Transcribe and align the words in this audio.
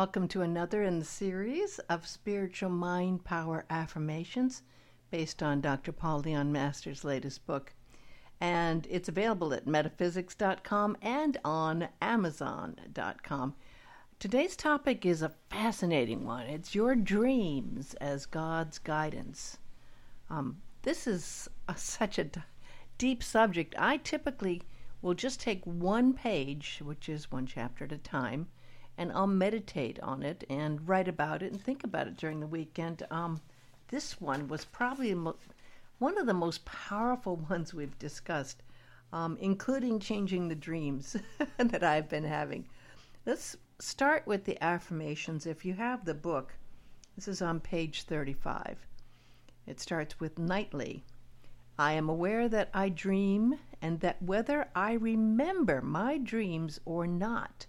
Welcome 0.00 0.28
to 0.28 0.40
another 0.40 0.82
in 0.82 0.98
the 0.98 1.04
series 1.04 1.78
of 1.90 2.06
spiritual 2.06 2.70
mind 2.70 3.22
power 3.22 3.66
affirmations 3.68 4.62
based 5.10 5.42
on 5.42 5.60
Dr. 5.60 5.92
Paul 5.92 6.20
Leon 6.20 6.50
Masters' 6.50 7.04
latest 7.04 7.46
book. 7.46 7.74
And 8.40 8.86
it's 8.88 9.10
available 9.10 9.52
at 9.52 9.66
metaphysics.com 9.66 10.96
and 11.02 11.36
on 11.44 11.88
amazon.com. 12.00 13.54
Today's 14.18 14.56
topic 14.56 15.04
is 15.04 15.20
a 15.20 15.34
fascinating 15.50 16.24
one. 16.24 16.46
It's 16.46 16.74
your 16.74 16.94
dreams 16.94 17.92
as 18.00 18.24
God's 18.24 18.78
guidance. 18.78 19.58
Um, 20.30 20.62
this 20.80 21.06
is 21.06 21.50
a, 21.68 21.76
such 21.76 22.18
a 22.18 22.24
d- 22.24 22.40
deep 22.96 23.22
subject. 23.22 23.74
I 23.76 23.98
typically 23.98 24.62
will 25.02 25.12
just 25.12 25.40
take 25.40 25.62
one 25.66 26.14
page, 26.14 26.80
which 26.82 27.06
is 27.10 27.30
one 27.30 27.44
chapter 27.44 27.84
at 27.84 27.92
a 27.92 27.98
time, 27.98 28.46
and 28.98 29.12
I'll 29.12 29.26
meditate 29.26 29.98
on 30.00 30.22
it 30.22 30.44
and 30.50 30.88
write 30.88 31.08
about 31.08 31.42
it 31.42 31.52
and 31.52 31.62
think 31.62 31.84
about 31.84 32.06
it 32.06 32.16
during 32.16 32.40
the 32.40 32.46
weekend. 32.46 33.02
Um, 33.10 33.40
this 33.88 34.20
one 34.20 34.48
was 34.48 34.64
probably 34.64 35.12
one 35.98 36.18
of 36.18 36.26
the 36.26 36.34
most 36.34 36.64
powerful 36.64 37.36
ones 37.50 37.74
we've 37.74 37.98
discussed, 37.98 38.62
um, 39.12 39.36
including 39.40 39.98
changing 39.98 40.48
the 40.48 40.54
dreams 40.54 41.16
that 41.58 41.82
I've 41.82 42.08
been 42.08 42.24
having. 42.24 42.66
Let's 43.26 43.56
start 43.78 44.26
with 44.26 44.44
the 44.44 44.62
affirmations. 44.62 45.46
If 45.46 45.64
you 45.64 45.74
have 45.74 46.04
the 46.04 46.14
book, 46.14 46.54
this 47.16 47.28
is 47.28 47.42
on 47.42 47.60
page 47.60 48.02
35. 48.04 48.86
It 49.66 49.80
starts 49.80 50.18
with 50.18 50.38
nightly. 50.38 51.04
I 51.78 51.92
am 51.92 52.08
aware 52.08 52.48
that 52.48 52.70
I 52.74 52.88
dream 52.88 53.58
and 53.80 54.00
that 54.00 54.22
whether 54.22 54.68
I 54.74 54.92
remember 54.92 55.80
my 55.80 56.18
dreams 56.18 56.80
or 56.84 57.06
not, 57.06 57.66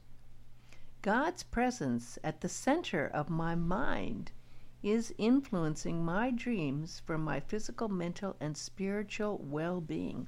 God's 1.01 1.41
presence 1.41 2.19
at 2.23 2.41
the 2.41 2.49
center 2.49 3.07
of 3.07 3.27
my 3.27 3.55
mind 3.55 4.31
is 4.83 5.15
influencing 5.17 6.05
my 6.05 6.29
dreams 6.29 7.01
for 7.05 7.17
my 7.17 7.39
physical, 7.39 7.87
mental, 7.87 8.35
and 8.39 8.55
spiritual 8.55 9.39
well 9.43 9.81
being. 9.81 10.27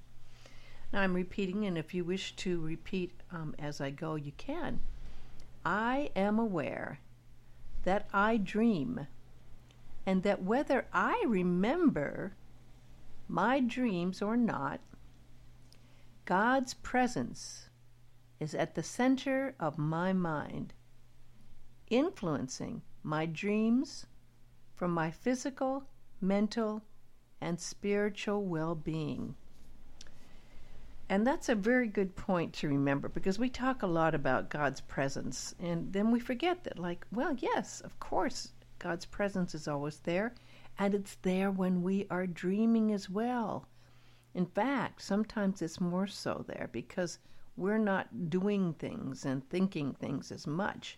Now 0.92 1.02
I'm 1.02 1.14
repeating, 1.14 1.66
and 1.66 1.78
if 1.78 1.94
you 1.94 2.04
wish 2.04 2.36
to 2.38 2.60
repeat 2.60 3.14
um, 3.32 3.54
as 3.60 3.82
I 3.82 3.92
go, 3.92 4.16
you 4.16 4.32
can. 4.38 4.80
I 5.64 6.10
am 6.16 6.40
aware 6.40 7.00
that 7.84 8.08
I 8.12 8.38
dream, 8.38 9.08
and 10.08 10.24
that 10.24 10.42
whether 10.42 10.88
I 10.92 11.24
remember 11.28 12.34
my 13.28 13.60
dreams 13.60 14.24
or 14.24 14.36
not, 14.38 14.80
God's 16.26 16.74
presence 16.74 17.70
is 18.44 18.54
at 18.54 18.76
the 18.76 18.84
center 18.84 19.56
of 19.58 19.78
my 19.78 20.12
mind, 20.12 20.74
influencing 21.90 22.82
my 23.02 23.26
dreams 23.26 24.06
from 24.76 24.92
my 24.92 25.10
physical, 25.10 25.86
mental, 26.20 26.84
and 27.40 27.58
spiritual 27.58 28.44
well 28.44 28.76
being. 28.76 29.34
And 31.08 31.26
that's 31.26 31.48
a 31.48 31.56
very 31.56 31.88
good 31.88 32.18
point 32.18 32.52
to 32.56 32.68
remember 32.68 33.08
because 33.08 33.40
we 33.40 33.50
talk 33.50 33.82
a 33.82 33.88
lot 33.88 34.14
about 34.14 34.50
God's 34.50 34.82
presence 34.82 35.56
and 35.60 35.94
then 35.94 36.12
we 36.12 36.20
forget 36.20 36.66
that, 36.66 36.78
like, 36.78 37.06
well, 37.14 37.36
yes, 37.40 37.80
of 37.82 37.98
course, 38.00 38.52
God's 38.78 39.06
presence 39.06 39.56
is 39.56 39.70
always 39.70 40.00
there 40.00 40.34
and 40.78 40.94
it's 40.94 41.16
there 41.22 41.50
when 41.50 41.82
we 41.82 42.08
are 42.10 42.28
dreaming 42.28 42.92
as 42.92 43.10
well. 43.10 43.68
In 44.34 44.46
fact, 44.48 45.02
sometimes 45.02 45.62
it's 45.62 45.80
more 45.80 46.08
so 46.08 46.44
there 46.48 46.70
because 46.74 47.20
we're 47.56 47.78
not 47.78 48.30
doing 48.30 48.74
things 48.74 49.26
and 49.26 49.48
thinking 49.50 49.94
things 49.94 50.32
as 50.32 50.48
much. 50.48 50.98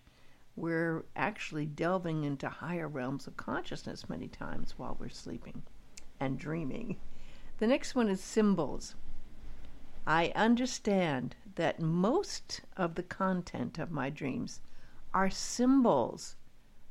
We're 0.56 1.04
actually 1.16 1.66
delving 1.66 2.24
into 2.24 2.48
higher 2.48 2.88
realms 2.88 3.28
of 3.28 3.36
consciousness 3.36 4.08
many 4.10 4.28
times 4.28 4.76
while 4.78 4.96
we're 5.00 5.10
sleeping 5.10 5.64
and 6.20 6.40
dreaming. 6.40 6.98
The 7.58 7.68
next 7.68 7.96
one 7.96 8.08
is 8.08 8.22
symbols. 8.22 8.96
I 10.08 10.32
understand 10.36 11.36
that 11.56 11.82
most 11.82 12.62
of 12.78 12.96
the 12.96 13.04
content 13.04 13.80
of 13.80 13.92
my 13.92 14.10
dreams 14.10 14.62
are 15.14 15.30
symbols 15.30 16.36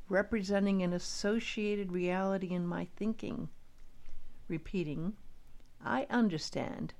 representing 0.09 0.83
an 0.83 0.93
associated 0.93 1.91
reality 1.91 2.51
in 2.51 2.67
my 2.67 2.87
thinking. 2.95 3.49
Repeating, 4.47 5.13
I 5.83 6.05
understand 6.09 6.93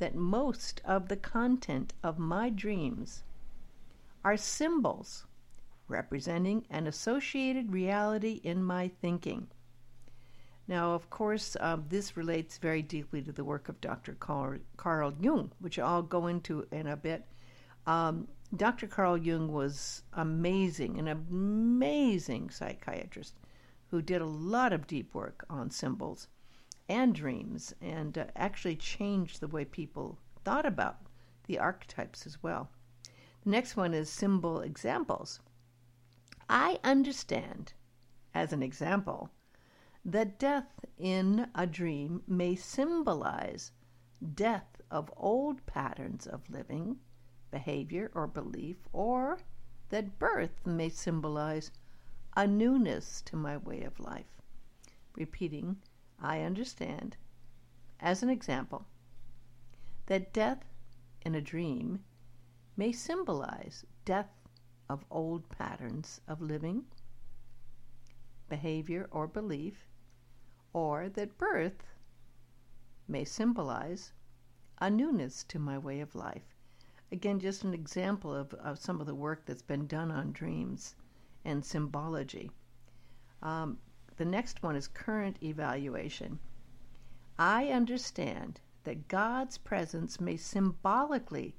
that 0.00 0.14
most 0.14 0.80
of 0.84 1.08
the 1.08 1.16
content 1.16 1.94
of 2.02 2.18
my 2.18 2.50
dreams 2.50 3.22
are 4.24 4.36
symbols 4.36 5.26
representing 5.88 6.64
an 6.70 6.86
associated 6.86 7.72
reality 7.72 8.40
in 8.42 8.62
my 8.62 8.88
thinking. 8.88 9.48
Now, 10.66 10.94
of 10.94 11.10
course, 11.10 11.56
uh, 11.60 11.78
this 11.88 12.16
relates 12.16 12.58
very 12.58 12.80
deeply 12.80 13.22
to 13.22 13.32
the 13.32 13.44
work 13.44 13.68
of 13.68 13.80
Dr. 13.80 14.14
Carl, 14.14 14.58
Carl 14.76 15.14
Jung, 15.20 15.52
which 15.58 15.78
I'll 15.78 16.02
go 16.02 16.26
into 16.26 16.66
in 16.70 16.86
a 16.86 16.96
bit. 16.96 17.26
Um, 17.86 18.28
Dr. 18.56 18.86
Carl 18.86 19.18
Jung 19.18 19.52
was 19.52 20.02
amazing, 20.12 20.98
an 20.98 21.08
amazing 21.08 22.50
psychiatrist 22.50 23.34
who 23.90 24.00
did 24.00 24.22
a 24.22 24.26
lot 24.26 24.72
of 24.72 24.86
deep 24.86 25.12
work 25.14 25.44
on 25.50 25.70
symbols 25.70 26.28
and 26.90 27.14
dreams 27.14 27.72
and 27.80 28.18
uh, 28.18 28.24
actually 28.34 28.74
changed 28.74 29.38
the 29.38 29.46
way 29.46 29.64
people 29.64 30.18
thought 30.44 30.66
about 30.66 30.98
the 31.46 31.56
archetypes 31.56 32.26
as 32.26 32.42
well. 32.42 32.68
The 33.44 33.50
next 33.50 33.76
one 33.76 33.94
is 33.94 34.10
symbol 34.10 34.60
examples. 34.60 35.38
I 36.48 36.80
understand, 36.82 37.74
as 38.34 38.52
an 38.52 38.60
example, 38.60 39.30
that 40.04 40.40
death 40.40 40.84
in 40.98 41.48
a 41.54 41.64
dream 41.64 42.24
may 42.26 42.56
symbolize 42.56 43.70
death 44.34 44.80
of 44.90 45.12
old 45.16 45.64
patterns 45.66 46.26
of 46.26 46.50
living, 46.50 46.98
behavior, 47.52 48.10
or 48.14 48.26
belief, 48.26 48.88
or 48.92 49.38
that 49.90 50.18
birth 50.18 50.66
may 50.66 50.88
symbolize 50.88 51.70
a 52.36 52.48
newness 52.48 53.22
to 53.22 53.36
my 53.36 53.56
way 53.58 53.82
of 53.82 54.00
life. 54.00 54.42
Repeating, 55.14 55.76
I 56.20 56.42
understand, 56.42 57.16
as 57.98 58.22
an 58.22 58.28
example, 58.28 58.86
that 60.06 60.32
death 60.32 60.64
in 61.22 61.34
a 61.34 61.40
dream 61.40 62.04
may 62.76 62.92
symbolize 62.92 63.84
death 64.04 64.30
of 64.88 65.04
old 65.10 65.48
patterns 65.48 66.20
of 66.26 66.40
living, 66.40 66.84
behavior, 68.48 69.08
or 69.10 69.26
belief, 69.26 69.86
or 70.72 71.08
that 71.08 71.38
birth 71.38 71.86
may 73.06 73.24
symbolize 73.24 74.12
a 74.78 74.90
newness 74.90 75.44
to 75.44 75.58
my 75.58 75.78
way 75.78 76.00
of 76.00 76.14
life. 76.14 76.54
Again, 77.12 77.40
just 77.40 77.64
an 77.64 77.74
example 77.74 78.34
of, 78.34 78.54
of 78.54 78.78
some 78.78 79.00
of 79.00 79.06
the 79.06 79.14
work 79.14 79.44
that's 79.46 79.62
been 79.62 79.86
done 79.86 80.10
on 80.10 80.32
dreams 80.32 80.94
and 81.44 81.64
symbology. 81.64 82.50
Um, 83.42 83.78
the 84.20 84.26
next 84.26 84.62
one 84.62 84.76
is 84.76 84.86
current 84.86 85.38
evaluation. 85.42 86.38
I 87.38 87.68
understand 87.68 88.60
that 88.84 89.08
God's 89.08 89.56
presence 89.56 90.20
may 90.20 90.36
symbolically 90.36 91.54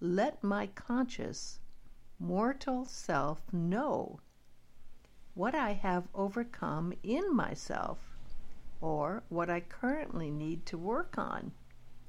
let 0.00 0.44
my 0.44 0.66
conscious, 0.66 1.60
mortal 2.18 2.84
self 2.84 3.50
know 3.54 4.20
what 5.32 5.54
I 5.54 5.72
have 5.72 6.06
overcome 6.14 6.92
in 7.02 7.34
myself, 7.34 8.18
or 8.82 9.22
what 9.30 9.48
I 9.48 9.60
currently 9.60 10.30
need 10.30 10.66
to 10.66 10.76
work 10.76 11.16
on, 11.16 11.52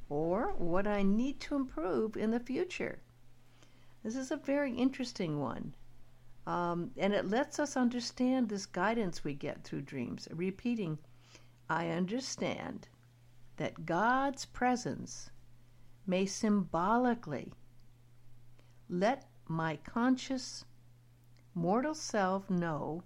or 0.10 0.52
what 0.58 0.88
I 0.88 1.04
need 1.04 1.40
to 1.40 1.56
improve 1.56 2.18
in 2.18 2.32
the 2.32 2.42
future. 2.42 3.00
This 4.04 4.18
is 4.18 4.30
a 4.30 4.36
very 4.36 4.74
interesting 4.74 5.40
one. 5.40 5.74
Um, 6.48 6.92
and 6.98 7.14
it 7.14 7.30
lets 7.30 7.60
us 7.60 7.76
understand 7.76 8.50
this 8.50 8.66
guidance 8.66 9.24
we 9.24 9.34
get 9.34 9.64
through 9.64 9.82
dreams. 9.82 10.28
Repeating, 10.32 11.00
I 11.70 11.90
understand 11.90 12.88
that 13.58 13.86
God's 13.86 14.46
presence 14.46 15.32
may 16.06 16.26
symbolically 16.26 17.54
let 18.90 19.28
my 19.48 19.78
conscious 19.78 20.66
mortal 21.56 21.96
self 21.96 22.50
know 22.50 23.04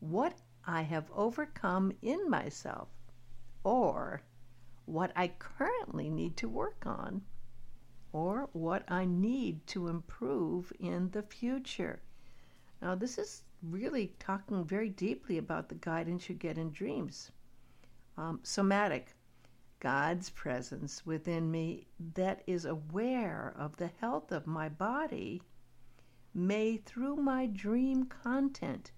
what 0.00 0.38
I 0.66 0.82
have 0.82 1.10
overcome 1.12 1.92
in 2.02 2.30
myself 2.30 2.88
or 3.64 4.22
what 4.84 5.12
I 5.16 5.28
currently 5.28 6.08
need 6.10 6.36
to 6.38 6.48
work 6.48 6.84
on 6.86 7.22
or 8.12 8.48
what 8.52 8.84
I 8.90 9.06
need 9.06 9.66
to 9.68 9.88
improve 9.88 10.72
in 10.78 11.10
the 11.10 11.22
future. 11.22 12.00
Now, 12.84 12.94
this 12.94 13.16
is 13.16 13.44
really 13.62 14.12
talking 14.18 14.62
very 14.62 14.90
deeply 14.90 15.38
about 15.38 15.70
the 15.70 15.74
guidance 15.74 16.28
you 16.28 16.34
get 16.34 16.58
in 16.58 16.70
dreams. 16.70 17.32
Um, 18.18 18.40
somatic, 18.42 19.16
God's 19.80 20.28
presence 20.28 21.06
within 21.06 21.50
me 21.50 21.86
that 22.12 22.42
is 22.46 22.66
aware 22.66 23.54
of 23.56 23.78
the 23.78 23.90
health 24.02 24.32
of 24.32 24.46
my 24.46 24.68
body 24.68 25.40
may, 26.34 26.76
through 26.76 27.16
my 27.16 27.46
dream 27.46 28.04
content, 28.04 28.92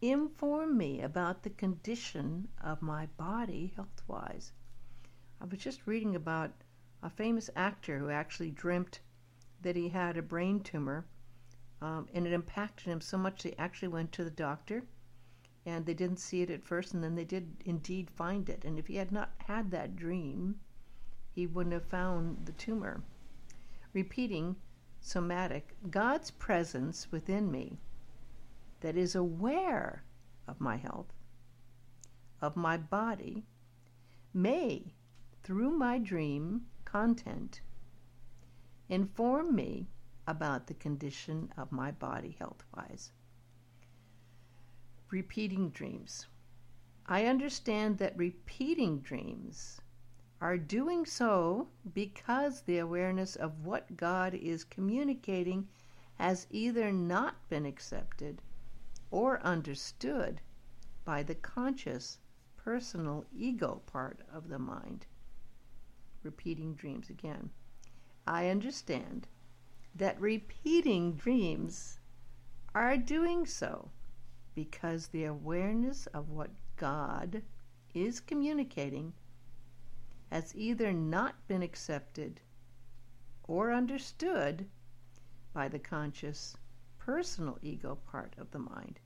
inform 0.00 0.76
me 0.78 1.00
about 1.00 1.42
the 1.42 1.50
condition 1.50 2.46
of 2.62 2.82
my 2.82 3.06
body 3.16 3.72
health 3.74 4.00
wise. 4.06 4.52
I 5.40 5.46
was 5.46 5.58
just 5.58 5.88
reading 5.88 6.14
about 6.14 6.52
a 7.02 7.10
famous 7.10 7.50
actor 7.56 7.98
who 7.98 8.10
actually 8.10 8.52
dreamt 8.52 9.00
that 9.60 9.74
he 9.74 9.88
had 9.88 10.16
a 10.16 10.22
brain 10.22 10.60
tumor, 10.60 11.04
um, 11.80 12.08
and 12.12 12.26
it 12.26 12.32
impacted 12.32 12.86
him 12.86 13.00
so 13.00 13.16
much 13.16 13.42
they 13.42 13.54
actually 13.58 13.88
went 13.88 14.12
to 14.12 14.24
the 14.24 14.30
doctor, 14.30 14.82
and 15.64 15.86
they 15.86 15.94
didn't 15.94 16.18
see 16.18 16.42
it 16.42 16.50
at 16.50 16.64
first, 16.64 16.94
and 16.94 17.04
then 17.04 17.14
they 17.14 17.24
did 17.24 17.62
indeed 17.64 18.10
find 18.10 18.48
it. 18.48 18.64
And 18.64 18.78
if 18.78 18.86
he 18.86 18.96
had 18.96 19.12
not 19.12 19.32
had 19.46 19.70
that 19.70 19.96
dream, 19.96 20.60
he 21.30 21.46
wouldn't 21.46 21.74
have 21.74 21.84
found 21.84 22.46
the 22.46 22.52
tumor. 22.52 23.02
Repeating 23.92 24.56
somatic, 25.00 25.76
God's 25.90 26.30
presence 26.32 27.12
within 27.12 27.50
me 27.50 27.78
that 28.80 28.96
is 28.96 29.14
aware 29.14 30.04
of 30.46 30.60
my 30.60 30.76
health, 30.76 31.12
of 32.40 32.56
my 32.56 32.76
body, 32.76 33.44
may, 34.34 34.94
through 35.42 35.70
my 35.70 35.98
dream 35.98 36.66
content, 36.84 37.60
inform 38.88 39.54
me 39.54 39.88
about 40.28 40.66
the 40.66 40.74
condition 40.74 41.50
of 41.56 41.72
my 41.72 41.90
body 41.90 42.36
health 42.38 42.62
wise. 42.76 43.12
Repeating 45.10 45.70
dreams. 45.70 46.26
I 47.06 47.24
understand 47.24 47.96
that 47.96 48.14
repeating 48.14 49.00
dreams 49.00 49.80
are 50.38 50.58
doing 50.58 51.06
so 51.06 51.68
because 51.94 52.60
the 52.60 52.76
awareness 52.76 53.36
of 53.36 53.64
what 53.64 53.96
God 53.96 54.34
is 54.34 54.64
communicating 54.64 55.66
has 56.16 56.46
either 56.50 56.92
not 56.92 57.48
been 57.48 57.64
accepted 57.64 58.42
or 59.10 59.40
understood 59.40 60.42
by 61.06 61.22
the 61.22 61.34
conscious, 61.34 62.18
personal 62.58 63.24
ego 63.34 63.80
part 63.86 64.20
of 64.30 64.48
the 64.50 64.58
mind. 64.58 65.06
Repeating 66.22 66.74
dreams 66.74 67.08
again. 67.08 67.48
I 68.26 68.50
understand 68.50 69.26
that 69.94 70.20
repeating 70.20 71.14
dreams 71.14 71.98
are 72.74 72.96
doing 72.96 73.46
so 73.46 73.90
because 74.54 75.08
the 75.08 75.24
awareness 75.24 76.06
of 76.08 76.30
what 76.30 76.50
God 76.76 77.42
is 77.94 78.20
communicating 78.20 79.12
has 80.30 80.54
either 80.54 80.92
not 80.92 81.34
been 81.48 81.62
accepted 81.62 82.40
or 83.44 83.72
understood 83.72 84.66
by 85.52 85.68
the 85.68 85.78
conscious 85.78 86.56
personal 86.98 87.58
ego 87.62 87.98
part 88.10 88.34
of 88.38 88.50
the 88.50 88.58
mind. 88.58 89.00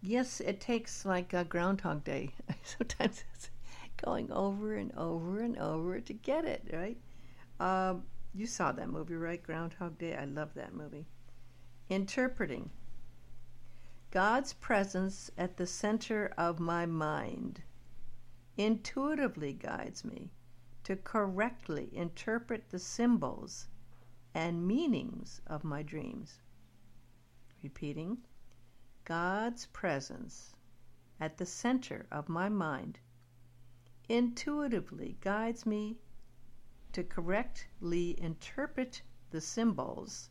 Yes, 0.00 0.40
it 0.40 0.60
takes 0.60 1.04
like 1.04 1.32
a 1.32 1.44
Groundhog 1.44 2.04
Day. 2.04 2.30
Sometimes 2.62 3.24
it's 3.34 3.50
going 3.96 4.30
over 4.30 4.74
and 4.74 4.92
over 4.96 5.40
and 5.40 5.58
over 5.58 5.98
to 6.00 6.12
get 6.12 6.44
it, 6.44 6.62
right? 6.72 6.98
Um, 7.58 8.04
you 8.34 8.46
saw 8.46 8.72
that 8.72 8.90
movie, 8.90 9.14
right? 9.14 9.42
Groundhog 9.42 9.96
Day. 9.96 10.16
I 10.16 10.24
love 10.24 10.54
that 10.54 10.74
movie. 10.74 11.06
Interpreting. 11.88 12.70
God's 14.10 14.52
presence 14.52 15.30
at 15.38 15.56
the 15.56 15.66
center 15.66 16.32
of 16.36 16.58
my 16.58 16.84
mind 16.84 17.62
intuitively 18.56 19.52
guides 19.52 20.04
me 20.04 20.30
to 20.82 20.96
correctly 20.96 21.88
interpret 21.92 22.70
the 22.70 22.78
symbols 22.78 23.68
and 24.34 24.66
meanings 24.66 25.40
of 25.46 25.64
my 25.64 25.82
dreams. 25.82 26.40
Repeating, 27.62 28.18
God's 29.04 29.66
presence 29.66 30.54
at 31.20 31.38
the 31.38 31.46
center 31.46 32.06
of 32.10 32.28
my 32.28 32.48
mind 32.48 32.98
intuitively 34.08 35.16
guides 35.20 35.64
me 35.64 35.98
to 36.94 37.02
correctly 37.02 38.14
interpret 38.20 39.02
the 39.30 39.40
symbols 39.40 40.30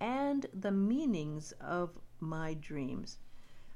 and 0.00 0.46
the 0.54 0.70
meanings 0.70 1.52
of 1.60 1.98
my 2.20 2.54
dreams. 2.54 3.18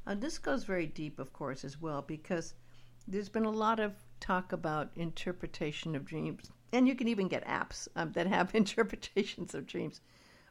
And 0.06 0.20
this 0.20 0.38
goes 0.38 0.64
very 0.64 0.86
deep, 0.86 1.18
of 1.18 1.34
course, 1.34 1.64
as 1.64 1.80
well, 1.80 2.00
because 2.00 2.54
there's 3.06 3.28
been 3.28 3.44
a 3.44 3.50
lot 3.50 3.78
of 3.78 3.94
talk 4.20 4.52
about 4.52 4.90
interpretation 4.96 5.94
of 5.94 6.06
dreams, 6.06 6.50
and 6.72 6.88
you 6.88 6.94
can 6.94 7.08
even 7.08 7.28
get 7.28 7.46
apps 7.46 7.88
um, 7.94 8.12
that 8.12 8.26
have 8.26 8.54
interpretations 8.54 9.54
of 9.54 9.66
dreams. 9.66 10.00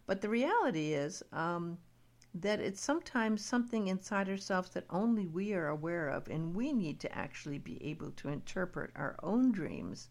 But 0.06 0.22
the 0.22 0.30
reality 0.30 0.94
is 0.94 1.24
um, 1.32 1.80
that 2.36 2.60
it's 2.60 2.82
sometimes 2.82 3.44
something 3.44 3.88
inside 3.88 4.30
ourselves 4.30 4.70
that 4.72 4.86
only 4.92 5.26
we 5.26 5.54
are 5.54 5.70
aware 5.70 6.10
of, 6.10 6.28
and 6.28 6.56
we 6.56 6.72
need 6.72 7.00
to 7.00 7.18
actually 7.18 7.58
be 7.58 7.84
able 7.84 8.12
to 8.12 8.30
interpret 8.30 8.92
our 8.96 9.16
own 9.24 9.52
dreams 9.52 10.10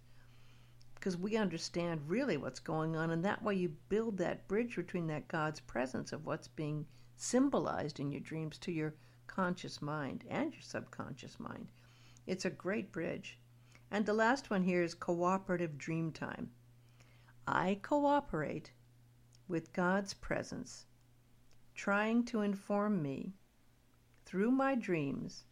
because 1.03 1.17
we 1.17 1.37
understand 1.37 2.01
really 2.07 2.37
what's 2.37 2.61
going 2.61 2.95
on, 2.95 3.11
and 3.11 3.25
that 3.25 3.43
way 3.43 3.57
you 3.57 3.69
build 3.89 4.17
that 4.17 4.47
bridge 4.47 4.77
between 4.77 5.09
that 5.09 5.27
God's 5.27 5.59
presence 5.59 6.13
of 6.13 6.27
what's 6.27 6.47
being 6.47 6.87
symbolized 7.17 7.99
in 7.99 8.13
your 8.13 8.21
dreams 8.21 8.57
to 8.59 8.71
your 8.71 8.95
conscious 9.27 9.83
mind 9.83 10.23
and 10.31 10.53
your 10.53 10.63
subconscious 10.63 11.41
mind. 11.41 11.67
It's 12.29 12.45
a 12.45 12.51
great 12.51 12.93
bridge. 12.93 13.37
And 13.91 14.07
the 14.07 14.13
last 14.13 14.49
one 14.49 14.63
here 14.63 14.81
is 14.81 14.95
cooperative 14.95 15.77
dream 15.77 16.13
time. 16.13 16.53
I 17.49 17.81
cooperate 17.83 18.71
with 19.49 19.73
God's 19.73 20.15
presence, 20.15 20.87
trying 21.75 22.25
to 22.27 22.43
inform 22.43 23.03
me 23.03 23.35
through 24.25 24.53
my 24.53 24.77
dreams 24.77 25.47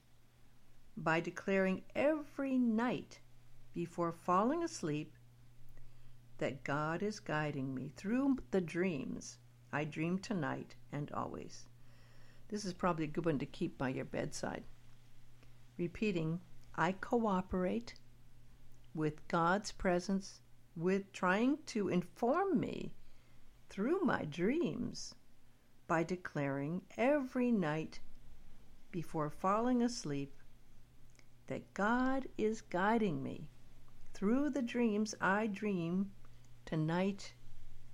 by 0.97 1.19
declaring 1.19 1.83
every 1.97 2.57
night 2.57 3.19
before 3.75 4.13
falling 4.13 4.63
asleep 4.63 5.17
that 6.41 6.65
God 6.65 7.03
is 7.03 7.21
guiding 7.21 7.75
me 7.75 7.93
through 7.97 8.39
the 8.51 8.63
dreams 8.63 9.39
I 9.73 9.85
dream 9.85 10.19
tonight 10.19 10.75
and 10.91 11.11
always. 11.13 11.67
This 12.49 12.65
is 12.65 12.73
probably 12.73 13.05
a 13.05 13.09
good 13.09 13.27
one 13.27 13.39
to 13.39 13.47
keep 13.47 13.79
by 13.79 13.91
your 13.91 14.07
bedside. 14.07 14.65
Repeating 15.77 16.41
I 16.75 16.93
cooperate 16.93 17.95
with 18.95 19.29
God's 19.29 19.71
presence, 19.71 20.41
with 20.75 21.13
trying 21.13 21.59
to 21.67 21.89
inform 21.89 22.59
me 22.59 22.95
through 23.69 24.01
my 24.01 24.25
dreams 24.25 25.15
by 25.87 26.03
declaring 26.03 26.83
every 26.97 27.53
night 27.53 28.01
before 28.91 29.29
falling 29.29 29.83
asleep 29.83 30.35
that 31.49 31.75
God 31.75 32.27
is 32.39 32.63
guiding 32.63 33.23
me 33.23 33.51
through 34.15 34.51
the 34.51 34.63
dreams 34.63 35.15
I 35.21 35.47
dream 35.47 36.11
tonight 36.71 37.33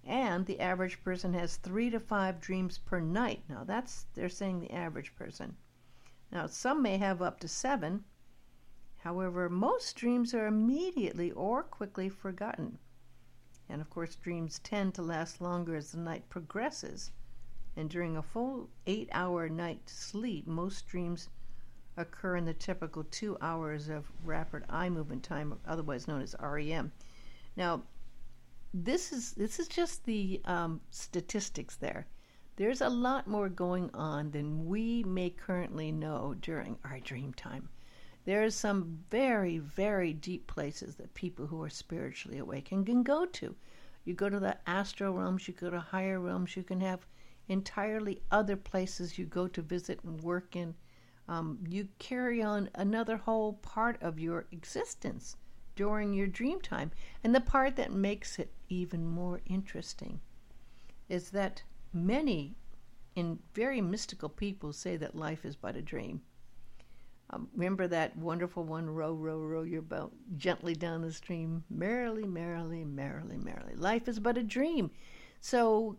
And 0.05 0.45
the 0.45 0.59
average 0.59 1.03
person 1.03 1.33
has 1.33 1.57
three 1.57 1.89
to 1.89 1.99
five 1.99 2.39
dreams 2.39 2.77
per 2.77 2.99
night. 2.99 3.43
Now, 3.47 3.63
that's, 3.63 4.05
they're 4.13 4.29
saying 4.29 4.59
the 4.59 4.73
average 4.73 5.15
person. 5.15 5.57
Now, 6.31 6.47
some 6.47 6.81
may 6.81 6.97
have 6.97 7.21
up 7.21 7.39
to 7.41 7.47
seven, 7.47 8.03
However, 9.03 9.49
most 9.49 9.95
dreams 9.95 10.31
are 10.35 10.45
immediately 10.45 11.31
or 11.31 11.63
quickly 11.63 12.07
forgotten. 12.07 12.77
And 13.67 13.81
of 13.81 13.89
course, 13.89 14.15
dreams 14.15 14.59
tend 14.59 14.93
to 14.93 15.01
last 15.01 15.41
longer 15.41 15.75
as 15.75 15.91
the 15.91 15.97
night 15.97 16.29
progresses 16.29 17.11
And 17.75 17.89
during 17.89 18.15
a 18.15 18.21
full 18.21 18.69
eight 18.85 19.09
hour 19.11 19.49
night 19.49 19.89
sleep, 19.89 20.45
most 20.45 20.87
dreams 20.87 21.29
occur 21.97 22.35
in 22.35 22.45
the 22.45 22.53
typical 22.53 23.03
two 23.05 23.39
hours 23.41 23.89
of 23.89 24.11
rapid 24.23 24.65
eye 24.69 24.89
movement 24.89 25.23
time, 25.23 25.59
otherwise 25.65 26.07
known 26.07 26.21
as 26.21 26.35
REM. 26.39 26.91
Now, 27.55 27.81
this 28.73 29.11
is 29.11 29.33
this 29.33 29.59
is 29.59 29.67
just 29.67 30.05
the 30.05 30.41
um, 30.45 30.79
statistics 30.89 31.75
there. 31.75 32.07
There's 32.55 32.79
a 32.79 32.89
lot 32.89 33.27
more 33.27 33.49
going 33.49 33.89
on 33.93 34.31
than 34.31 34.65
we 34.65 35.03
may 35.03 35.29
currently 35.29 35.91
know 35.91 36.35
during 36.39 36.77
our 36.85 36.99
dream 36.99 37.33
time. 37.33 37.69
There 38.23 38.43
are 38.43 38.51
some 38.51 38.99
very, 39.09 39.57
very 39.57 40.13
deep 40.13 40.47
places 40.47 40.95
that 40.95 41.13
people 41.15 41.47
who 41.47 41.61
are 41.63 41.69
spiritually 41.69 42.37
awakened 42.37 42.85
can 42.85 43.03
go 43.03 43.25
to. 43.25 43.55
You 44.05 44.13
go 44.13 44.29
to 44.29 44.39
the 44.39 44.57
astral 44.69 45.15
realms, 45.15 45.47
you 45.47 45.53
go 45.53 45.69
to 45.69 45.79
higher 45.79 46.19
realms, 46.19 46.55
you 46.55 46.63
can 46.63 46.81
have 46.81 47.07
entirely 47.49 48.21
other 48.31 48.55
places 48.55 49.17
you 49.17 49.25
go 49.25 49.47
to 49.47 49.61
visit 49.61 50.03
and 50.03 50.21
work 50.21 50.55
in. 50.55 50.75
Um, 51.27 51.59
you 51.67 51.87
carry 51.99 52.41
on 52.41 52.69
another 52.75 53.17
whole 53.17 53.53
part 53.53 54.01
of 54.01 54.19
your 54.19 54.45
existence 54.51 55.35
during 55.81 56.13
your 56.13 56.27
dream 56.27 56.61
time. 56.61 56.91
And 57.23 57.33
the 57.33 57.41
part 57.41 57.75
that 57.77 57.91
makes 57.91 58.37
it 58.37 58.53
even 58.69 59.03
more 59.03 59.41
interesting 59.47 60.21
is 61.09 61.31
that 61.31 61.63
many 61.91 62.53
in 63.15 63.39
very 63.55 63.81
mystical 63.81 64.29
people 64.29 64.73
say 64.73 64.95
that 64.95 65.15
life 65.15 65.43
is 65.43 65.55
but 65.55 65.75
a 65.75 65.81
dream. 65.81 66.21
Um, 67.31 67.47
remember 67.55 67.87
that 67.87 68.15
wonderful 68.15 68.63
one, 68.63 68.91
row, 68.91 69.15
row, 69.15 69.39
row 69.39 69.63
your 69.63 69.81
boat 69.81 70.13
gently 70.37 70.75
down 70.75 71.01
the 71.01 71.11
stream, 71.11 71.63
merrily, 71.67 72.25
merrily, 72.25 72.85
merrily, 72.85 73.37
merrily. 73.37 73.73
Life 73.73 74.07
is 74.07 74.19
but 74.19 74.37
a 74.37 74.43
dream. 74.43 74.91
So, 75.39 75.97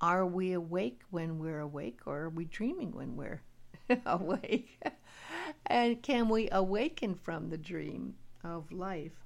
are 0.00 0.24
we 0.24 0.54
awake 0.54 1.02
when 1.10 1.38
we're 1.38 1.60
awake, 1.60 2.00
or 2.06 2.20
are 2.20 2.30
we 2.30 2.46
dreaming 2.46 2.92
when 2.92 3.16
we're 3.16 3.42
awake? 4.06 4.80
and 5.66 6.00
can 6.00 6.30
we 6.30 6.48
awaken 6.50 7.14
from 7.14 7.50
the 7.50 7.58
dream 7.58 8.14
of 8.44 8.70
life? 8.72 9.24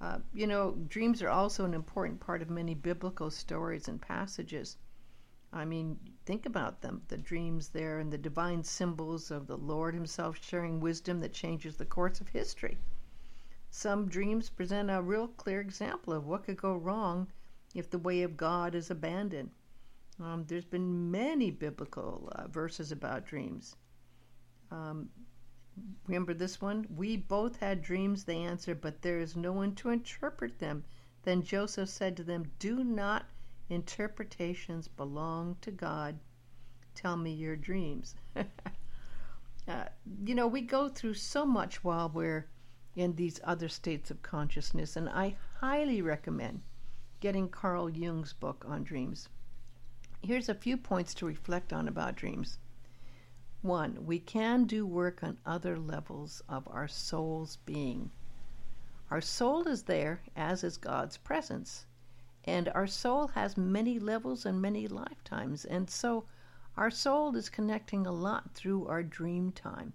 Uh, 0.00 0.18
you 0.34 0.46
know, 0.46 0.72
dreams 0.88 1.22
are 1.22 1.28
also 1.28 1.64
an 1.64 1.74
important 1.74 2.18
part 2.18 2.42
of 2.42 2.50
many 2.50 2.74
biblical 2.74 3.30
stories 3.30 3.86
and 3.86 4.02
passages. 4.02 4.76
I 5.52 5.64
mean, 5.64 5.98
think 6.24 6.46
about 6.46 6.80
them 6.80 7.02
the 7.08 7.18
dreams 7.18 7.68
there 7.68 7.98
and 7.98 8.12
the 8.12 8.18
divine 8.18 8.64
symbols 8.64 9.30
of 9.30 9.46
the 9.46 9.56
Lord 9.56 9.94
Himself 9.94 10.42
sharing 10.42 10.80
wisdom 10.80 11.20
that 11.20 11.32
changes 11.32 11.76
the 11.76 11.84
course 11.84 12.20
of 12.20 12.28
history. 12.28 12.78
Some 13.70 14.08
dreams 14.08 14.50
present 14.50 14.90
a 14.90 15.00
real 15.00 15.28
clear 15.28 15.60
example 15.60 16.12
of 16.12 16.26
what 16.26 16.44
could 16.44 16.56
go 16.56 16.74
wrong 16.74 17.28
if 17.74 17.88
the 17.88 17.98
way 17.98 18.22
of 18.22 18.36
God 18.36 18.74
is 18.74 18.90
abandoned. 18.90 19.50
Um, 20.20 20.44
there's 20.46 20.64
been 20.64 21.10
many 21.10 21.50
biblical 21.50 22.30
uh, 22.32 22.48
verses 22.48 22.92
about 22.92 23.24
dreams. 23.24 23.76
Um, 24.70 25.08
remember 26.06 26.34
this 26.34 26.60
one? 26.60 26.86
We 26.94 27.16
both 27.16 27.56
had 27.56 27.82
dreams, 27.82 28.24
they 28.24 28.38
answered, 28.38 28.80
but 28.80 29.02
there 29.02 29.18
is 29.18 29.36
no 29.36 29.52
one 29.52 29.74
to 29.76 29.90
interpret 29.90 30.58
them. 30.58 30.84
Then 31.22 31.42
Joseph 31.42 31.88
said 31.88 32.16
to 32.16 32.24
them, 32.24 32.50
Do 32.58 32.82
not 32.84 33.26
interpretations 33.68 34.88
belong 34.88 35.56
to 35.62 35.70
God. 35.70 36.18
Tell 36.94 37.16
me 37.16 37.32
your 37.32 37.56
dreams. 37.56 38.14
uh, 38.36 39.84
you 40.24 40.34
know, 40.34 40.46
we 40.46 40.60
go 40.60 40.88
through 40.88 41.14
so 41.14 41.46
much 41.46 41.82
while 41.82 42.08
we're 42.08 42.48
in 42.94 43.14
these 43.14 43.40
other 43.44 43.68
states 43.68 44.10
of 44.10 44.20
consciousness, 44.22 44.96
and 44.96 45.08
I 45.08 45.36
highly 45.60 46.02
recommend 46.02 46.60
getting 47.20 47.48
Carl 47.48 47.88
Jung's 47.88 48.32
book 48.32 48.64
on 48.68 48.82
dreams. 48.82 49.28
Here's 50.22 50.48
a 50.48 50.54
few 50.54 50.76
points 50.76 51.14
to 51.14 51.26
reflect 51.26 51.72
on 51.72 51.88
about 51.88 52.16
dreams. 52.16 52.58
One, 53.62 54.04
we 54.04 54.18
can 54.18 54.64
do 54.64 54.84
work 54.84 55.22
on 55.22 55.38
other 55.46 55.78
levels 55.78 56.42
of 56.48 56.66
our 56.66 56.88
soul's 56.88 57.58
being. 57.58 58.10
Our 59.08 59.20
soul 59.20 59.68
is 59.68 59.84
there, 59.84 60.22
as 60.34 60.64
is 60.64 60.76
God's 60.76 61.16
presence. 61.16 61.86
And 62.44 62.68
our 62.70 62.88
soul 62.88 63.28
has 63.28 63.56
many 63.56 64.00
levels 64.00 64.44
and 64.44 64.60
many 64.60 64.88
lifetimes. 64.88 65.64
And 65.64 65.88
so 65.88 66.24
our 66.76 66.90
soul 66.90 67.36
is 67.36 67.48
connecting 67.48 68.04
a 68.04 68.10
lot 68.10 68.52
through 68.52 68.88
our 68.88 69.04
dream 69.04 69.52
time. 69.52 69.92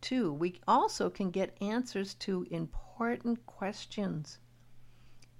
Two, 0.00 0.32
we 0.32 0.60
also 0.66 1.10
can 1.10 1.30
get 1.30 1.56
answers 1.62 2.14
to 2.14 2.44
important 2.50 3.46
questions. 3.46 4.40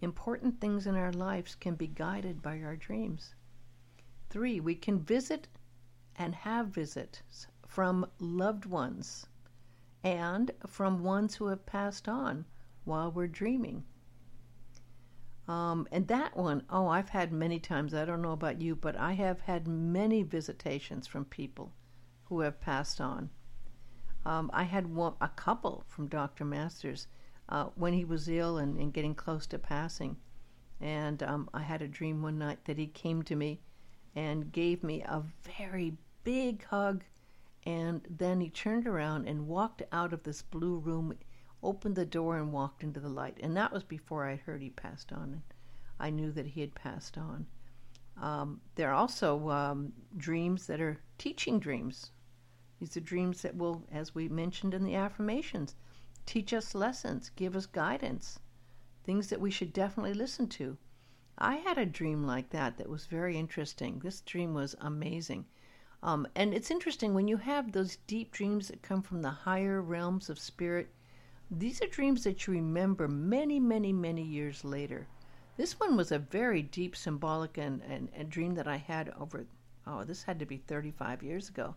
Important 0.00 0.60
things 0.60 0.86
in 0.86 0.94
our 0.94 1.12
lives 1.12 1.56
can 1.56 1.74
be 1.74 1.88
guided 1.88 2.42
by 2.42 2.62
our 2.62 2.76
dreams. 2.76 3.34
Three, 4.28 4.60
we 4.60 4.76
can 4.76 5.00
visit 5.00 5.48
and 6.16 6.34
have 6.34 6.68
visits 6.68 7.46
from 7.66 8.06
loved 8.18 8.66
ones 8.66 9.26
and 10.02 10.50
from 10.66 11.02
ones 11.02 11.36
who 11.36 11.46
have 11.46 11.66
passed 11.66 12.08
on 12.08 12.44
while 12.84 13.10
we're 13.10 13.26
dreaming. 13.26 13.84
Um, 15.46 15.88
and 15.90 16.06
that 16.08 16.36
one, 16.36 16.62
oh, 16.70 16.86
I've 16.86 17.08
had 17.08 17.32
many 17.32 17.58
times. 17.58 17.92
I 17.92 18.04
don't 18.04 18.22
know 18.22 18.32
about 18.32 18.60
you, 18.60 18.76
but 18.76 18.96
I 18.96 19.12
have 19.12 19.40
had 19.40 19.66
many 19.66 20.22
visitations 20.22 21.06
from 21.06 21.24
people 21.24 21.72
who 22.24 22.40
have 22.40 22.60
passed 22.60 23.00
on. 23.00 23.30
Um, 24.24 24.50
I 24.52 24.62
had 24.62 24.94
one, 24.94 25.14
a 25.20 25.28
couple 25.28 25.84
from 25.88 26.06
Dr. 26.06 26.44
Masters 26.44 27.08
uh, 27.48 27.66
when 27.74 27.92
he 27.92 28.04
was 28.04 28.28
ill 28.28 28.58
and, 28.58 28.78
and, 28.78 28.92
getting 28.92 29.14
close 29.14 29.46
to 29.48 29.58
passing. 29.58 30.16
And 30.80 31.22
um, 31.22 31.48
I 31.52 31.62
had 31.62 31.82
a 31.82 31.88
dream 31.88 32.22
one 32.22 32.38
night 32.38 32.64
that 32.66 32.78
he 32.78 32.86
came 32.86 33.22
to 33.24 33.34
me 33.34 33.60
and 34.14 34.52
gave 34.52 34.82
me 34.82 35.02
a 35.02 35.22
very 35.58 35.96
big 36.24 36.64
hug. 36.64 37.04
And 37.64 38.02
then 38.08 38.40
he 38.40 38.48
turned 38.48 38.86
around 38.86 39.28
and 39.28 39.46
walked 39.46 39.82
out 39.92 40.12
of 40.12 40.22
this 40.22 40.42
blue 40.42 40.78
room 40.78 41.14
opened 41.62 41.96
the 41.96 42.06
door 42.06 42.38
and 42.38 42.52
walked 42.52 42.82
into 42.82 43.00
the 43.00 43.08
light. 43.08 43.36
And 43.42 43.56
that 43.56 43.72
was 43.72 43.84
before 43.84 44.26
I 44.26 44.36
heard 44.36 44.62
he 44.62 44.70
passed 44.70 45.12
on. 45.12 45.42
I 45.98 46.10
knew 46.10 46.32
that 46.32 46.46
he 46.46 46.60
had 46.60 46.74
passed 46.74 47.18
on. 47.18 47.46
Um, 48.20 48.60
there 48.74 48.90
are 48.90 48.94
also 48.94 49.50
um, 49.50 49.92
dreams 50.16 50.66
that 50.66 50.80
are 50.80 51.00
teaching 51.18 51.58
dreams. 51.58 52.10
These 52.78 52.96
are 52.96 53.00
dreams 53.00 53.42
that 53.42 53.56
will, 53.56 53.84
as 53.92 54.14
we 54.14 54.28
mentioned 54.28 54.72
in 54.72 54.84
the 54.84 54.94
affirmations, 54.94 55.74
teach 56.24 56.52
us 56.52 56.74
lessons, 56.74 57.30
give 57.36 57.54
us 57.54 57.66
guidance, 57.66 58.38
things 59.04 59.28
that 59.28 59.40
we 59.40 59.50
should 59.50 59.72
definitely 59.72 60.14
listen 60.14 60.48
to. 60.48 60.78
I 61.40 61.56
had 61.56 61.78
a 61.78 61.86
dream 61.86 62.24
like 62.24 62.50
that 62.50 62.76
that 62.76 62.88
was 62.88 63.06
very 63.06 63.36
interesting. 63.36 63.98
This 64.00 64.20
dream 64.20 64.54
was 64.54 64.76
amazing. 64.80 65.46
Um, 66.02 66.26
and 66.34 66.54
it's 66.54 66.70
interesting 66.70 67.14
when 67.14 67.28
you 67.28 67.38
have 67.38 67.72
those 67.72 67.96
deep 68.06 68.32
dreams 68.32 68.68
that 68.68 68.82
come 68.82 69.02
from 69.02 69.22
the 69.22 69.30
higher 69.30 69.80
realms 69.80 70.30
of 70.30 70.38
spirit 70.38 70.90
these 71.52 71.82
are 71.82 71.88
dreams 71.88 72.22
that 72.22 72.46
you 72.46 72.52
remember 72.52 73.08
many, 73.08 73.58
many, 73.58 73.92
many 73.92 74.22
years 74.22 74.64
later. 74.64 75.08
This 75.56 75.80
one 75.80 75.96
was 75.96 76.12
a 76.12 76.18
very 76.20 76.62
deep, 76.62 76.94
symbolic, 76.94 77.58
and, 77.58 77.82
and, 77.82 78.08
and 78.14 78.30
dream 78.30 78.54
that 78.54 78.68
I 78.68 78.76
had 78.76 79.12
over, 79.18 79.46
oh, 79.84 80.04
this 80.04 80.22
had 80.22 80.38
to 80.38 80.46
be 80.46 80.58
35 80.58 81.24
years 81.24 81.48
ago. 81.48 81.74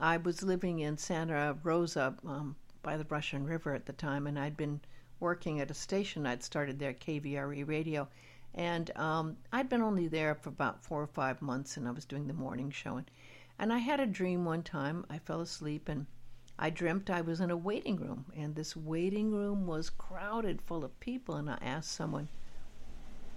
I 0.00 0.16
was 0.16 0.42
living 0.42 0.80
in 0.80 0.96
Santa 0.96 1.56
Rosa 1.62 2.16
um, 2.26 2.56
by 2.82 2.96
the 2.96 3.06
Russian 3.08 3.44
River 3.44 3.72
at 3.72 3.86
the 3.86 3.92
time, 3.92 4.26
and 4.26 4.36
I'd 4.36 4.56
been 4.56 4.80
working 5.20 5.60
at 5.60 5.70
a 5.70 5.74
station 5.74 6.26
I'd 6.26 6.42
started 6.42 6.80
there, 6.80 6.92
KVRE 6.92 7.68
Radio. 7.68 8.08
And 8.54 8.90
um, 8.96 9.36
I'd 9.52 9.68
been 9.68 9.82
only 9.82 10.08
there 10.08 10.34
for 10.34 10.48
about 10.48 10.82
four 10.82 11.02
or 11.02 11.06
five 11.06 11.40
months, 11.42 11.76
and 11.76 11.86
I 11.86 11.90
was 11.90 12.04
doing 12.04 12.26
the 12.26 12.32
morning 12.34 12.70
show. 12.70 12.96
And, 12.96 13.10
and 13.58 13.72
I 13.72 13.78
had 13.78 14.00
a 14.00 14.06
dream 14.06 14.44
one 14.44 14.62
time. 14.62 15.04
I 15.10 15.18
fell 15.18 15.40
asleep, 15.40 15.88
and 15.88 16.06
I 16.58 16.70
dreamt 16.70 17.08
I 17.08 17.20
was 17.20 17.40
in 17.40 17.50
a 17.50 17.56
waiting 17.56 17.96
room, 17.96 18.24
and 18.34 18.54
this 18.54 18.76
waiting 18.76 19.30
room 19.30 19.66
was 19.66 19.90
crowded 19.90 20.60
full 20.62 20.84
of 20.84 20.98
people. 20.98 21.36
And 21.36 21.48
I 21.48 21.58
asked 21.60 21.92
someone, 21.92 22.28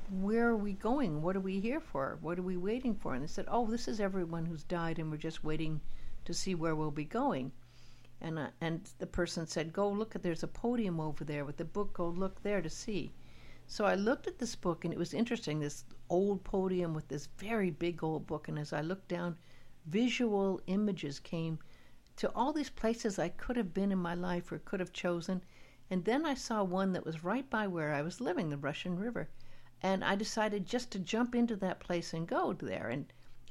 Where 0.09 0.47
are 0.47 0.57
we 0.57 0.73
going? 0.73 1.21
What 1.21 1.35
are 1.35 1.41
we 1.41 1.59
here 1.59 1.79
for? 1.79 2.17
What 2.21 2.39
are 2.39 2.43
we 2.43 2.57
waiting 2.57 2.95
for? 2.95 3.13
And 3.13 3.23
they 3.23 3.27
said, 3.27 3.45
Oh, 3.47 3.67
this 3.67 3.87
is 3.87 3.99
everyone 3.99 4.45
who's 4.45 4.63
died, 4.63 4.97
and 4.97 5.11
we're 5.11 5.17
just 5.17 5.43
waiting 5.43 5.81
to 6.25 6.33
see 6.33 6.55
where 6.55 6.75
we'll 6.75 6.89
be 6.89 7.05
going. 7.05 7.51
And, 8.21 8.39
uh, 8.39 8.47
and 8.61 8.89
the 8.99 9.07
person 9.07 9.45
said, 9.45 9.73
Go 9.73 9.89
look 9.89 10.15
at, 10.15 10.23
there's 10.23 10.43
a 10.43 10.47
podium 10.47 10.99
over 10.99 11.23
there 11.23 11.45
with 11.45 11.57
the 11.57 11.65
book, 11.65 11.93
go 11.93 12.07
look 12.07 12.41
there 12.43 12.61
to 12.61 12.69
see. 12.69 13.11
So 13.73 13.85
I 13.85 13.95
looked 13.95 14.27
at 14.27 14.37
this 14.37 14.53
book, 14.53 14.83
and 14.83 14.93
it 14.93 14.99
was 14.99 15.13
interesting 15.13 15.61
this 15.61 15.85
old 16.09 16.43
podium 16.43 16.93
with 16.93 17.07
this 17.07 17.27
very 17.37 17.69
big 17.69 18.03
old 18.03 18.27
book. 18.27 18.49
And 18.49 18.59
as 18.59 18.73
I 18.73 18.81
looked 18.81 19.07
down, 19.07 19.37
visual 19.85 20.59
images 20.67 21.21
came 21.21 21.57
to 22.17 22.29
all 22.35 22.51
these 22.51 22.69
places 22.69 23.17
I 23.17 23.29
could 23.29 23.55
have 23.55 23.73
been 23.73 23.93
in 23.93 23.97
my 23.97 24.13
life 24.13 24.51
or 24.51 24.59
could 24.59 24.81
have 24.81 24.91
chosen. 24.91 25.41
And 25.89 26.03
then 26.03 26.25
I 26.25 26.33
saw 26.33 26.65
one 26.65 26.91
that 26.91 27.05
was 27.05 27.23
right 27.23 27.49
by 27.49 27.65
where 27.65 27.93
I 27.93 28.01
was 28.01 28.19
living, 28.19 28.49
the 28.49 28.57
Russian 28.57 28.99
River. 28.99 29.29
And 29.81 30.03
I 30.03 30.15
decided 30.15 30.65
just 30.65 30.91
to 30.91 30.99
jump 30.99 31.33
into 31.33 31.55
that 31.55 31.79
place 31.79 32.13
and 32.13 32.27
go 32.27 32.51
there. 32.51 32.89
And 32.89 33.05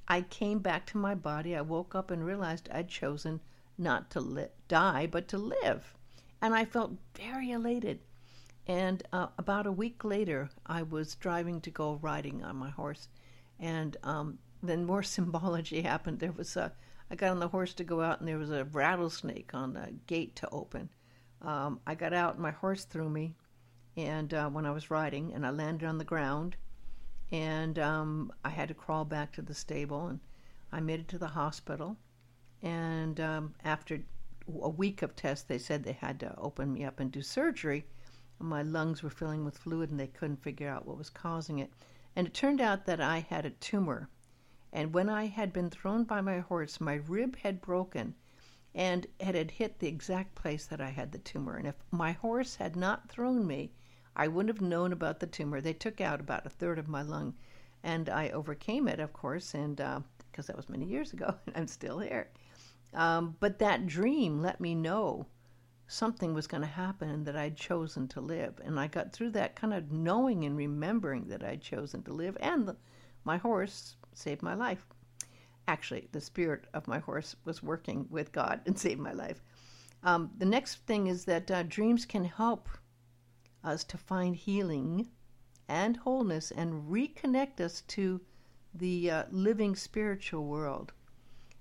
I 0.07 0.21
came 0.21 0.59
back 0.59 0.85
to 0.89 0.99
my 0.99 1.15
body. 1.15 1.57
I 1.57 1.63
woke 1.63 1.95
up 1.95 2.11
and 2.11 2.27
realized 2.27 2.69
I'd 2.71 2.91
chosen 2.91 3.41
not 3.79 4.11
to 4.11 4.21
li- 4.21 4.49
die, 4.69 5.07
but 5.07 5.29
to 5.29 5.39
live. 5.39 5.95
And 6.43 6.55
I 6.55 6.67
felt 6.67 6.99
very 7.15 7.53
elated. 7.53 8.01
And 8.71 9.03
uh, 9.13 9.27
about 9.37 9.67
a 9.67 9.73
week 9.73 10.05
later, 10.05 10.49
I 10.65 10.85
was 10.85 11.17
driving 11.17 11.61
to 11.63 11.73
go 11.73 11.99
riding 12.03 12.45
on 12.45 12.55
my 12.55 12.71
horse. 12.71 13.09
And 13.59 13.97
um, 14.05 14.39
then 14.63 14.85
more 14.85 15.03
symbology 15.17 15.83
happened. 15.83 16.21
There 16.21 16.31
was 16.31 16.57
a, 16.57 16.71
I 17.11 17.17
got 17.17 17.33
on 17.33 17.41
the 17.41 17.49
horse 17.49 17.75
to 17.75 17.85
go 17.85 18.01
out, 18.01 18.21
and 18.21 18.29
there 18.29 18.39
was 18.39 18.53
a 18.53 18.67
rattlesnake 18.67 19.55
on 19.55 19.73
the 19.73 19.93
gate 20.07 20.37
to 20.37 20.49
open. 20.53 20.89
Um, 21.43 21.81
I 21.85 21.97
got 21.97 22.13
out, 22.13 22.35
and 22.35 22.43
my 22.45 22.53
horse 22.53 22.85
threw 22.85 23.09
me, 23.09 23.35
and 23.97 24.33
uh, 24.33 24.49
when 24.49 24.65
I 24.65 24.71
was 24.71 24.89
riding, 24.89 25.33
and 25.35 25.45
I 25.45 25.51
landed 25.51 25.89
on 25.89 25.99
the 25.99 26.05
ground, 26.05 26.55
and 27.33 27.77
um, 27.77 28.33
I 28.45 28.51
had 28.51 28.69
to 28.69 28.75
crawl 28.75 29.05
back 29.05 29.33
to 29.33 29.43
the 29.43 29.55
stable, 29.55 30.07
and 30.07 30.21
I 30.71 30.79
made 30.79 31.01
it 31.01 31.09
to 31.09 31.19
the 31.19 31.27
hospital, 31.27 31.97
and 32.63 33.19
um, 33.19 33.55
after 33.65 34.01
a 34.63 34.69
week 34.69 35.03
of 35.03 35.17
tests, 35.17 35.45
they 35.45 35.59
said 35.59 35.83
they 35.83 35.99
had 36.01 36.21
to 36.21 36.39
open 36.39 36.73
me 36.73 36.85
up 36.85 37.01
and 37.01 37.11
do 37.11 37.21
surgery. 37.21 37.85
My 38.41 38.63
lungs 38.63 39.03
were 39.03 39.11
filling 39.11 39.45
with 39.45 39.59
fluid, 39.59 39.91
and 39.91 40.01
they 40.01 40.07
couldn't 40.07 40.43
figure 40.43 40.69
out 40.69 40.87
what 40.87 40.99
was 40.99 41.11
causing 41.11 41.59
it. 41.59 41.71
And 42.17 42.27
it 42.27 42.35
turned 42.35 42.61
out 42.61 42.87
that 42.87 43.01
I 43.01 43.19
had 43.21 43.47
a 43.47 43.51
tumor. 43.51 44.09
And 44.73 44.93
when 44.93 45.09
I 45.09 45.27
had 45.27 45.53
been 45.53 45.71
thrown 45.71 46.05
by 46.05 46.21
my 46.21 46.41
horse, 46.41 46.81
my 46.81 46.95
rib 46.95 47.37
had 47.37 47.61
broken 47.61 48.15
and 48.75 49.07
it 49.19 49.35
had 49.35 49.51
hit 49.51 49.79
the 49.79 49.89
exact 49.89 50.35
place 50.35 50.67
that 50.67 50.81
I 50.81 50.91
had 50.91 51.13
the 51.13 51.19
tumor. 51.19 51.57
And 51.57 51.67
if 51.67 51.75
my 51.91 52.13
horse 52.13 52.57
had 52.57 52.77
not 52.77 53.09
thrown 53.09 53.47
me, 53.47 53.73
I 54.15 54.29
wouldn't 54.29 54.55
have 54.55 54.67
known 54.67 54.93
about 54.93 55.21
the 55.21 55.27
tumor. 55.27 55.61
They 55.61 55.73
took 55.73 56.01
out 56.01 56.21
about 56.21 56.47
a 56.47 56.51
third 56.51 56.79
of 56.79 56.89
my 56.89 57.03
lung, 57.03 57.35
and 57.83 58.09
I 58.09 58.29
overcame 58.31 58.87
it, 58.87 59.01
of 59.01 59.13
course, 59.13 59.55
and 59.55 59.77
because 59.77 60.49
uh, 60.49 60.53
that 60.53 60.57
was 60.57 60.69
many 60.69 60.85
years 60.85 61.13
ago, 61.13 61.35
and 61.47 61.57
I'm 61.57 61.67
still 61.67 61.99
here. 61.99 62.29
Um, 62.93 63.37
but 63.41 63.59
that 63.61 63.87
dream 63.87 64.41
let 64.43 64.61
me 64.61 64.75
know 64.75 65.27
something 65.91 66.33
was 66.33 66.47
going 66.47 66.61
to 66.61 66.69
happen 66.69 67.11
and 67.11 67.27
that 67.27 67.37
I'd 67.37 67.57
chosen 67.57 68.07
to 68.09 68.21
live. 68.21 68.61
And 68.65 68.79
I 68.79 68.87
got 68.87 69.13
through 69.13 69.31
that 69.31 69.57
kind 69.57 69.75
of 69.75 69.91
knowing 69.91 70.45
and 70.45 70.57
remembering 70.57 71.27
that 71.29 71.43
I'd 71.43 71.61
chosen 71.61 72.05
to 72.05 72.13
live, 72.13 72.37
and 72.41 72.69
the, 72.69 72.77
my 73.25 73.37
horse 73.37 73.97
saved 74.15 74.41
my 74.41 74.55
life. 74.55 74.87
Actually, 75.67 76.09
the 76.13 76.21
spirit 76.21 76.67
of 76.75 76.87
my 76.87 77.01
horse 77.01 77.35
was 77.45 77.63
working 77.63 78.07
with 78.09 78.31
God 78.31 78.61
and 78.67 78.79
saved 78.85 79.01
my 79.01 79.13
life. 79.13 79.43
Um, 80.05 80.31
the 80.39 80.47
next 80.47 80.87
thing 80.87 81.09
is 81.09 81.25
that 81.25 81.51
uh, 81.51 81.65
dreams 81.65 82.07
can 82.07 82.25
help 82.25 82.69
us 83.65 83.83
to 83.85 83.99
find 83.99 84.37
healing 84.37 85.09
and 85.69 85.97
wholeness 85.97 86.53
and 86.53 86.89
reconnect 86.89 87.61
us 87.61 87.83
to 87.89 88.21
the 88.73 89.11
uh, 89.11 89.25
living 89.31 89.75
spiritual 89.75 90.45
world. 90.45 90.93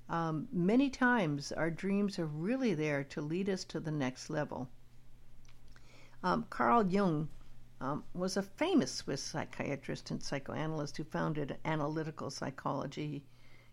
Um, 0.09 0.47
many 0.51 0.89
times 0.89 1.51
our 1.51 1.69
dreams 1.69 2.17
are 2.17 2.25
really 2.25 2.73
there 2.73 3.03
to 3.05 3.21
lead 3.21 3.47
us 3.47 3.63
to 3.65 3.79
the 3.79 3.91
next 3.91 4.29
level. 4.29 4.67
Um, 6.23 6.45
Carl 6.49 6.87
Jung 6.87 7.29
um, 7.79 8.03
was 8.13 8.35
a 8.35 8.41
famous 8.41 8.91
Swiss 8.91 9.23
psychiatrist 9.23 10.11
and 10.11 10.21
psychoanalyst 10.21 10.97
who 10.97 11.03
founded 11.03 11.57
analytical 11.63 12.29
psychology. 12.29 13.23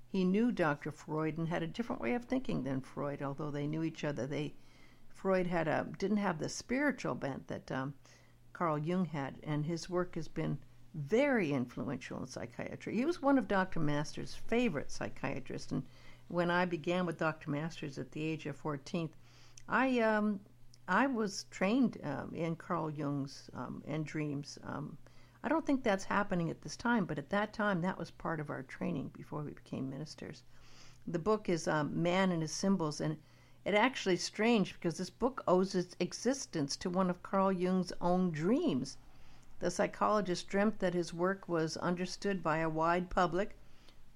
He 0.08 0.24
knew 0.24 0.52
Dr. 0.52 0.92
Freud 0.92 1.38
and 1.38 1.48
had 1.48 1.62
a 1.62 1.66
different 1.66 2.02
way 2.02 2.14
of 2.14 2.24
thinking 2.26 2.62
than 2.62 2.80
Freud, 2.82 3.22
although 3.22 3.50
they 3.50 3.66
knew 3.66 3.82
each 3.82 4.04
other. 4.04 4.26
They 4.26 4.54
Freud 5.08 5.46
had 5.46 5.66
a 5.66 5.88
didn't 5.98 6.18
have 6.18 6.38
the 6.38 6.48
spiritual 6.48 7.14
bent 7.14 7.48
that 7.48 7.72
um, 7.72 7.94
Carl 8.52 8.78
Jung 8.78 9.06
had, 9.06 9.40
and 9.42 9.64
his 9.64 9.90
work 9.90 10.14
has 10.14 10.28
been 10.28 10.58
very 10.94 11.52
influential 11.52 12.20
in 12.20 12.26
psychiatry. 12.26 12.94
He 12.94 13.04
was 13.04 13.20
one 13.20 13.38
of 13.38 13.48
Dr. 13.48 13.80
Masters' 13.80 14.34
favorite 14.34 14.90
psychiatrists, 14.90 15.72
and 15.72 15.82
when 16.28 16.50
I 16.50 16.64
began 16.64 17.06
with 17.06 17.18
Dr. 17.18 17.50
Masters 17.50 17.99
at 17.99 18.12
the 18.12 18.23
age 18.23 18.47
of 18.47 18.56
14, 18.56 19.09
I 19.68 20.00
um, 20.00 20.40
I 20.88 21.06
was 21.06 21.45
trained 21.50 21.99
um, 22.02 22.33
in 22.35 22.56
Carl 22.56 22.90
Jung's 22.90 23.50
um, 23.54 23.83
and 23.87 24.06
dreams. 24.06 24.59
Um, 24.64 24.99
I 25.42 25.49
don't 25.49 25.64
think 25.64 25.83
that's 25.83 26.04
happening 26.04 26.50
at 26.50 26.62
this 26.62 26.76
time, 26.76 27.04
but 27.04 27.18
at 27.18 27.30
that 27.30 27.52
time, 27.52 27.80
that 27.83 27.99
was 27.99 28.11
part 28.11 28.40
of 28.40 28.50
our 28.50 28.62
training 28.62 29.09
before 29.09 29.42
we 29.42 29.52
became 29.52 29.88
ministers. 29.88 30.42
The 31.06 31.18
book 31.18 31.49
is 31.49 31.68
um, 31.68 32.02
Man 32.02 32.33
and 32.33 32.42
His 32.42 32.52
Symbols, 32.52 33.00
and 33.00 33.18
it 33.64 33.75
actually 33.75 34.14
is 34.14 34.25
strange 34.25 34.75
because 34.75 34.99
this 34.99 35.11
book 35.11 35.42
owes 35.47 35.75
its 35.75 35.97
existence 36.00 36.76
to 36.78 36.91
one 36.91 37.10
of 37.10 37.23
Carl 37.23 37.52
Jung's 37.52 37.93
own 38.00 38.30
dreams. 38.30 38.97
The 39.58 39.71
psychologist 39.71 40.49
dreamt 40.49 40.80
that 40.80 40.95
his 40.95 41.15
work 41.15 41.49
was 41.49 41.76
understood 41.76 42.43
by 42.43 42.58
a 42.58 42.69
wide 42.69 43.10
public 43.10 43.56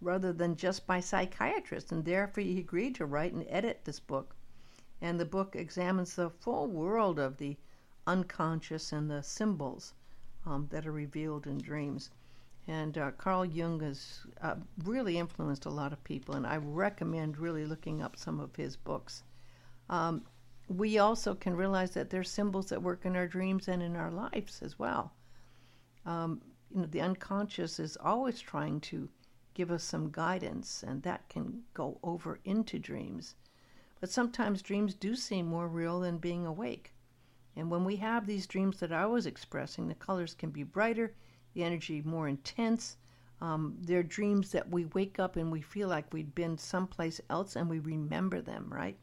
rather 0.01 0.33
than 0.33 0.57
just 0.57 0.87
by 0.87 1.01
psychiatrists, 1.01 1.93
and 1.93 2.05
therefore 2.05 2.43
he 2.43 2.59
agreed 2.59 2.95
to 2.95 3.07
write 3.07 3.33
and 3.33 3.47
edit 3.49 3.85
this 3.85 4.01
book. 4.01 4.35
And 5.01 5.19
the 5.19 5.25
book 5.25 5.57
examines 5.57 6.15
the 6.15 6.31
full 6.31 6.67
world 6.69 7.19
of 7.19 7.37
the 7.37 7.57
unconscious 8.07 8.93
and 8.93 9.11
the 9.11 9.23
symbols 9.23 9.95
um, 10.47 10.69
that 10.71 10.87
are 10.87 10.93
revealed 10.93 11.47
in 11.47 11.59
dreams. 11.59 12.11
And 12.67 12.97
uh, 12.99 13.11
Carl 13.13 13.45
Jung 13.45 13.81
has 13.81 14.21
uh, 14.41 14.57
really 14.85 15.19
influenced 15.19 15.65
a 15.65 15.71
lot 15.71 15.93
of 15.93 16.05
people, 16.05 16.35
and 16.35 16.47
I 16.47 16.57
recommend 16.57 17.39
really 17.39 17.65
looking 17.65 18.03
up 18.03 18.17
some 18.17 18.39
of 18.39 18.55
his 18.57 18.77
books. 18.77 19.23
Um, 19.89 20.23
we 20.69 20.99
also 20.99 21.35
can 21.35 21.57
realize 21.57 21.91
that 21.93 22.11
there's 22.11 22.31
symbols 22.31 22.69
that 22.69 22.83
work 22.83 23.05
in 23.05 23.17
our 23.17 23.27
dreams 23.27 23.67
and 23.67 23.83
in 23.83 23.97
our 23.97 24.11
lives 24.11 24.63
as 24.63 24.79
well. 24.79 25.13
Um, 26.07 26.41
you 26.71 26.83
know, 26.83 26.87
the 26.87 27.01
unconscious 27.01 27.81
is 27.81 27.97
always 27.97 28.41
trying 28.41 28.81
to 28.83 29.09
give 29.55 29.71
us 29.71 29.83
some 29.85 30.11
guidance, 30.11 30.83
and 30.83 31.03
that 31.03 31.29
can 31.29 31.65
go 31.75 31.99
over 32.03 32.41
into 32.45 32.79
dreams. 32.79 33.35
But 34.01 34.11
sometimes 34.11 34.63
dreams 34.63 34.95
do 34.95 35.15
seem 35.15 35.47
more 35.47 35.69
real 35.69 36.01
than 36.01 36.19
being 36.19 36.47
awake. 36.47 36.95
And 37.57 37.71
when 37.71 37.85
we 37.85 37.97
have 37.97 38.27
these 38.27 38.47
dreams 38.47 38.81
that 38.81 38.93
I 38.93 39.07
was 39.07 39.27
expressing, 39.27 39.89
the 39.89 39.95
colors 39.95 40.35
can 40.35 40.51
be 40.51 40.63
brighter, 40.63 41.15
the 41.53 41.65
energy 41.65 42.01
more 42.01 42.29
intense. 42.29 42.97
Um, 43.41 43.77
they're 43.81 44.03
dreams 44.03 44.53
that 44.53 44.71
we 44.71 44.87
wake 44.87 45.19
up 45.19 45.37
and 45.37 45.51
we 45.51 45.61
feel 45.61 45.89
like 45.89 46.13
we'd 46.13 46.35
been 46.35 46.57
someplace 46.57 47.21
else 47.29 47.57
and 47.57 47.69
we 47.69 47.79
remember 47.79 48.41
them, 48.41 48.73
right? 48.73 48.99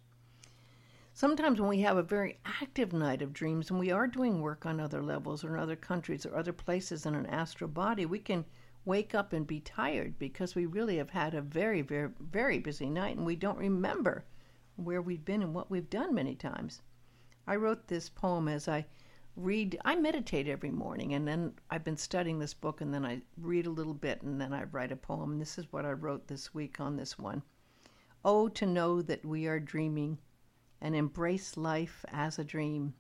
Sometimes 1.14 1.60
when 1.60 1.70
we 1.70 1.82
have 1.82 1.98
a 1.98 2.04
very 2.04 2.40
active 2.46 2.94
night 2.94 3.24
of 3.24 3.34
dreams 3.34 3.72
and 3.72 3.80
we 3.80 3.92
are 3.92 4.08
doing 4.08 4.40
work 4.40 4.66
on 4.66 4.80
other 4.80 5.02
levels 5.02 5.44
or 5.44 5.56
in 5.56 5.62
other 5.62 5.76
countries 5.76 6.26
or 6.26 6.36
other 6.36 6.54
places 6.54 7.06
in 7.06 7.16
an 7.16 7.26
astral 7.26 7.70
body, 7.70 8.06
we 8.06 8.20
can 8.20 8.46
wake 8.88 9.14
up 9.14 9.34
and 9.34 9.46
be 9.46 9.60
tired 9.60 10.18
because 10.18 10.56
we 10.56 10.66
really 10.66 10.96
have 10.96 11.10
had 11.10 11.34
a 11.34 11.42
very, 11.42 11.82
very, 11.82 12.10
very 12.22 12.58
busy 12.58 12.90
night 12.90 13.18
and 13.18 13.26
we 13.26 13.36
don't 13.36 13.58
remember 13.58 14.24
where 14.78 15.02
we've 15.02 15.26
been 15.26 15.44
and 15.44 15.54
what 15.54 15.70
we've 15.70 15.90
done 15.90 16.16
many 16.16 16.34
times. 16.34 16.82
I 17.46 17.58
wrote 17.58 17.88
this 17.88 18.08
poem 18.08 18.48
as 18.48 18.70
I 18.70 18.86
read, 19.36 19.78
I 19.84 19.98
meditate 19.98 20.48
every 20.48 20.72
morning 20.72 21.14
and 21.14 21.28
then 21.28 21.52
I've 21.70 21.84
been 21.84 21.98
studying 21.98 22.40
this 22.40 22.54
book 22.54 22.80
and 22.80 22.94
then 22.94 23.06
I 23.06 23.22
read 23.38 23.66
a 23.66 23.72
little 23.72 23.94
bit 23.94 24.22
and 24.22 24.40
then 24.40 24.54
I 24.54 24.64
write 24.64 24.94
a 24.94 24.96
poem. 24.96 25.34
And 25.34 25.42
this 25.42 25.58
is 25.58 25.72
what 25.74 25.86
I 25.86 25.92
wrote 25.92 26.28
this 26.30 26.54
week 26.54 26.80
on 26.80 26.96
this 26.96 27.20
one. 27.20 27.44
Oh, 28.24 28.48
to 28.48 28.66
know 28.66 29.02
that 29.02 29.26
we 29.26 29.48
are 29.48 29.60
dreaming 29.60 30.18
and 30.80 30.96
embrace 30.96 31.58
life 31.58 32.06
as 32.14 32.40
a 32.40 32.44
dream 32.46 32.94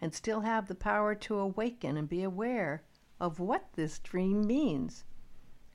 and 0.00 0.14
still 0.14 0.42
have 0.42 0.68
the 0.68 0.74
power 0.76 1.16
to 1.16 1.36
awaken 1.36 1.96
and 1.96 2.08
be 2.08 2.22
aware 2.22 2.84
of 3.20 3.38
what 3.38 3.72
this 3.74 3.98
dream 3.98 4.46
means 4.46 5.04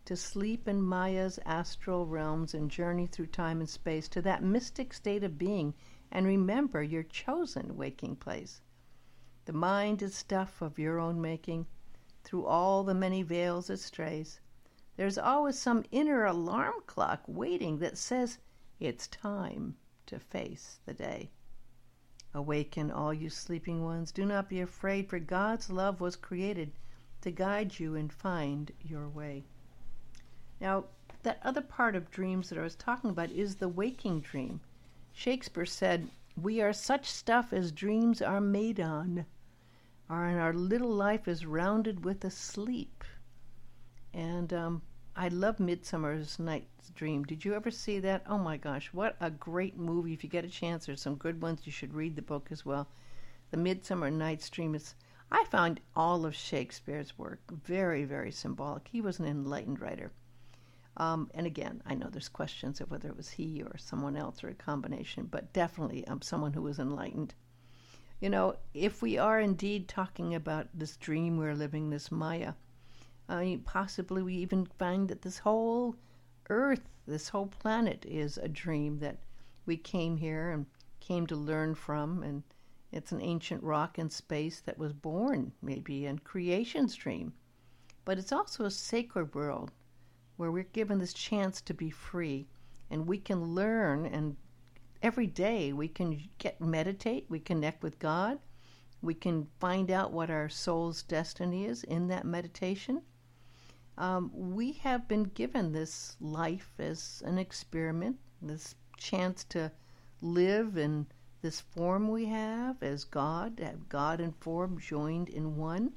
to 0.03 0.15
sleep 0.15 0.67
in 0.67 0.81
Maya's 0.81 1.39
astral 1.45 2.08
realms 2.08 2.53
and 2.53 2.71
journey 2.71 3.05
through 3.05 3.27
time 3.27 3.60
and 3.60 3.69
space 3.69 4.08
to 4.10 4.21
that 4.23 4.43
mystic 4.43 4.93
state 4.93 5.23
of 5.23 5.38
being 5.38 5.73
and 6.12 6.25
remember 6.25 6.81
your 6.81 7.03
chosen 7.03 7.77
waking 7.77 8.15
place. 8.15 8.62
The 9.45 9.53
mind 9.53 10.01
is 10.01 10.15
stuff 10.15 10.62
of 10.62 10.79
your 10.79 10.99
own 10.99 11.21
making. 11.21 11.67
Through 12.23 12.45
all 12.45 12.84
the 12.84 12.95
many 12.95 13.21
veils 13.21 13.69
it 13.69 13.77
strays. 13.77 14.39
There's 14.95 15.17
always 15.17 15.60
some 15.60 15.84
inner 15.91 16.25
alarm 16.25 16.81
clock 16.88 17.23
waiting 17.27 17.77
that 17.79 17.97
says 17.97 18.39
it's 18.79 19.08
time 19.08 19.75
to 20.08 20.19
face 20.19 20.79
the 20.86 20.93
day. 20.93 21.29
Awaken, 22.34 22.89
all 22.89 23.13
you 23.13 23.29
sleeping 23.29 23.84
ones. 23.84 24.12
Do 24.12 24.25
not 24.25 24.49
be 24.49 24.62
afraid, 24.62 25.10
for 25.10 25.19
God's 25.19 25.69
love 25.69 26.01
was 26.01 26.15
created 26.15 26.71
to 27.26 27.32
guide 27.32 27.80
you 27.80 27.96
and 27.96 28.14
find 28.14 28.72
your 28.84 29.10
way. 29.10 29.44
Now, 30.62 30.86
that 31.24 31.40
other 31.44 31.62
part 31.62 31.96
of 31.96 32.12
dreams 32.12 32.50
that 32.50 32.60
I 32.60 32.62
was 32.62 32.76
talking 32.76 33.10
about 33.10 33.32
is 33.32 33.56
the 33.56 33.68
waking 33.68 34.22
dream. 34.22 34.62
Shakespeare 35.12 35.66
said, 35.66 36.08
We 36.40 36.62
are 36.62 36.72
such 36.72 37.10
stuff 37.10 37.52
as 37.52 37.72
dreams 37.72 38.22
are 38.22 38.40
made 38.40 38.80
on, 38.80 39.26
and 40.08 40.40
our 40.40 40.54
little 40.54 40.92
life 40.92 41.28
is 41.28 41.48
rounded 41.48 42.06
with 42.06 42.24
a 42.24 42.30
sleep. 42.30 43.04
And 44.14 44.54
um, 44.54 44.84
I 45.16 45.30
love 45.30 45.60
Midsummer's 45.60 46.38
Night's 46.38 46.92
Dream. 46.92 47.24
Did 47.24 47.44
you 47.44 47.56
ever 47.56 47.72
see 47.72 47.98
that? 48.02 48.22
Oh 48.28 48.38
my 48.38 48.58
gosh, 48.58 48.94
what 48.94 49.16
a 49.20 49.32
great 49.32 49.78
movie. 49.80 50.14
If 50.14 50.24
you 50.24 50.30
get 50.30 50.46
a 50.46 50.50
chance, 50.50 50.86
there's 50.86 51.02
some 51.02 51.16
good 51.16 51.42
ones. 51.42 51.62
You 51.64 51.72
should 51.72 51.96
read 51.96 52.16
the 52.16 52.22
book 52.22 52.50
as 52.52 52.64
well. 52.64 52.88
The 53.50 53.58
Midsummer 53.58 54.12
Night's 54.12 54.48
Dream 54.52 54.76
is 54.76 54.94
I 55.32 55.44
found 55.46 55.82
all 55.96 56.26
of 56.26 56.36
Shakespeare's 56.36 57.18
work 57.18 57.40
very, 57.52 58.06
very 58.06 58.32
symbolic. 58.32 58.88
He 58.88 59.02
was 59.02 59.20
an 59.20 59.26
enlightened 59.26 59.82
writer. 59.82 60.12
Um, 60.98 61.30
and 61.34 61.46
again, 61.46 61.82
I 61.86 61.96
know 61.96 62.10
there's 62.10 62.30
questions 62.30 62.80
of 62.80 62.90
whether 62.90 63.10
it 63.10 63.18
was 63.18 63.30
he 63.30 63.62
or 63.62 63.78
someone 63.78 64.16
else 64.16 64.44
or 64.44 64.50
a 64.50 64.54
combination, 64.54 65.26
but 65.26 65.52
definitely 65.52 66.08
um, 66.08 66.22
someone 66.22 66.54
who 66.54 66.62
was 66.62 66.80
enlightened. 66.80 67.34
You 68.22 68.30
know, 68.30 68.56
if 68.74 69.02
we 69.02 69.18
are 69.18 69.42
indeed 69.42 69.90
talking 69.90 70.36
about 70.36 70.68
this 70.74 70.96
dream 70.96 71.38
we're 71.38 71.54
living, 71.54 71.90
this 71.90 72.12
Maya, 72.12 72.54
uh, 73.28 73.44
possibly 73.66 74.22
we 74.22 74.36
even 74.36 74.66
find 74.66 75.10
that 75.10 75.22
this 75.22 75.40
whole 75.40 75.96
Earth, 76.50 76.88
this 77.08 77.30
whole 77.30 77.48
planet, 77.48 78.06
is 78.08 78.38
a 78.38 78.48
dream 78.48 79.00
that 79.00 79.18
we 79.66 79.76
came 79.76 80.16
here 80.18 80.52
and 80.52 80.66
came 81.00 81.28
to 81.28 81.36
learn 81.36 81.76
from, 81.76 82.24
and 82.24 82.44
it's 82.95 83.12
an 83.12 83.21
ancient 83.21 83.62
rock 83.62 83.99
in 83.99 84.10
space 84.10 84.62
that 84.62 84.77
was 84.77 84.93
born, 84.93 85.51
maybe, 85.62 86.05
in 86.05 86.17
creation's 86.19 86.95
dream. 86.95 87.34
But 88.05 88.17
it's 88.17 88.31
also 88.31 88.63
a 88.63 88.71
sacred 88.71 89.36
world 89.36 89.71
where 90.38 90.49
we're 90.49 90.63
given 90.63 90.99
this 90.99 91.13
chance 91.13 91.60
to 91.62 91.73
be 91.73 91.89
free 91.89 92.47
and 92.89 93.05
we 93.05 93.17
can 93.17 93.53
learn 93.53 94.05
and 94.05 94.38
every 95.01 95.27
day 95.27 95.73
we 95.73 95.89
can 95.89 96.29
get 96.38 96.62
meditate, 96.62 97.25
we 97.27 97.39
connect 97.39 97.84
with 97.84 97.99
God, 97.99 98.39
we 99.01 99.13
can 99.13 99.47
find 99.60 99.91
out 99.91 100.13
what 100.13 100.29
our 100.29 100.47
soul's 100.47 101.03
destiny 101.03 101.65
is 101.65 101.84
in 101.84 102.08
that 102.08 102.25
meditation. 102.25 103.01
Um, 103.97 104.31
we 104.34 104.71
have 104.71 105.08
been 105.08 105.23
given 105.23 105.73
this 105.73 106.15
life 106.21 106.71
as 106.79 107.21
an 107.25 107.38
experiment, 107.38 108.19
this 108.41 108.75
chance 108.97 109.43
to 109.45 109.71
live 110.21 110.77
in 110.77 111.08
this 111.45 111.62
form 111.62 112.08
we 112.08 112.25
have 112.25 112.81
as 112.81 113.03
God, 113.03 113.62
God 113.88 114.19
and 114.19 114.36
form 114.38 114.79
joined 114.79 115.29
in 115.29 115.58
one. 115.58 115.93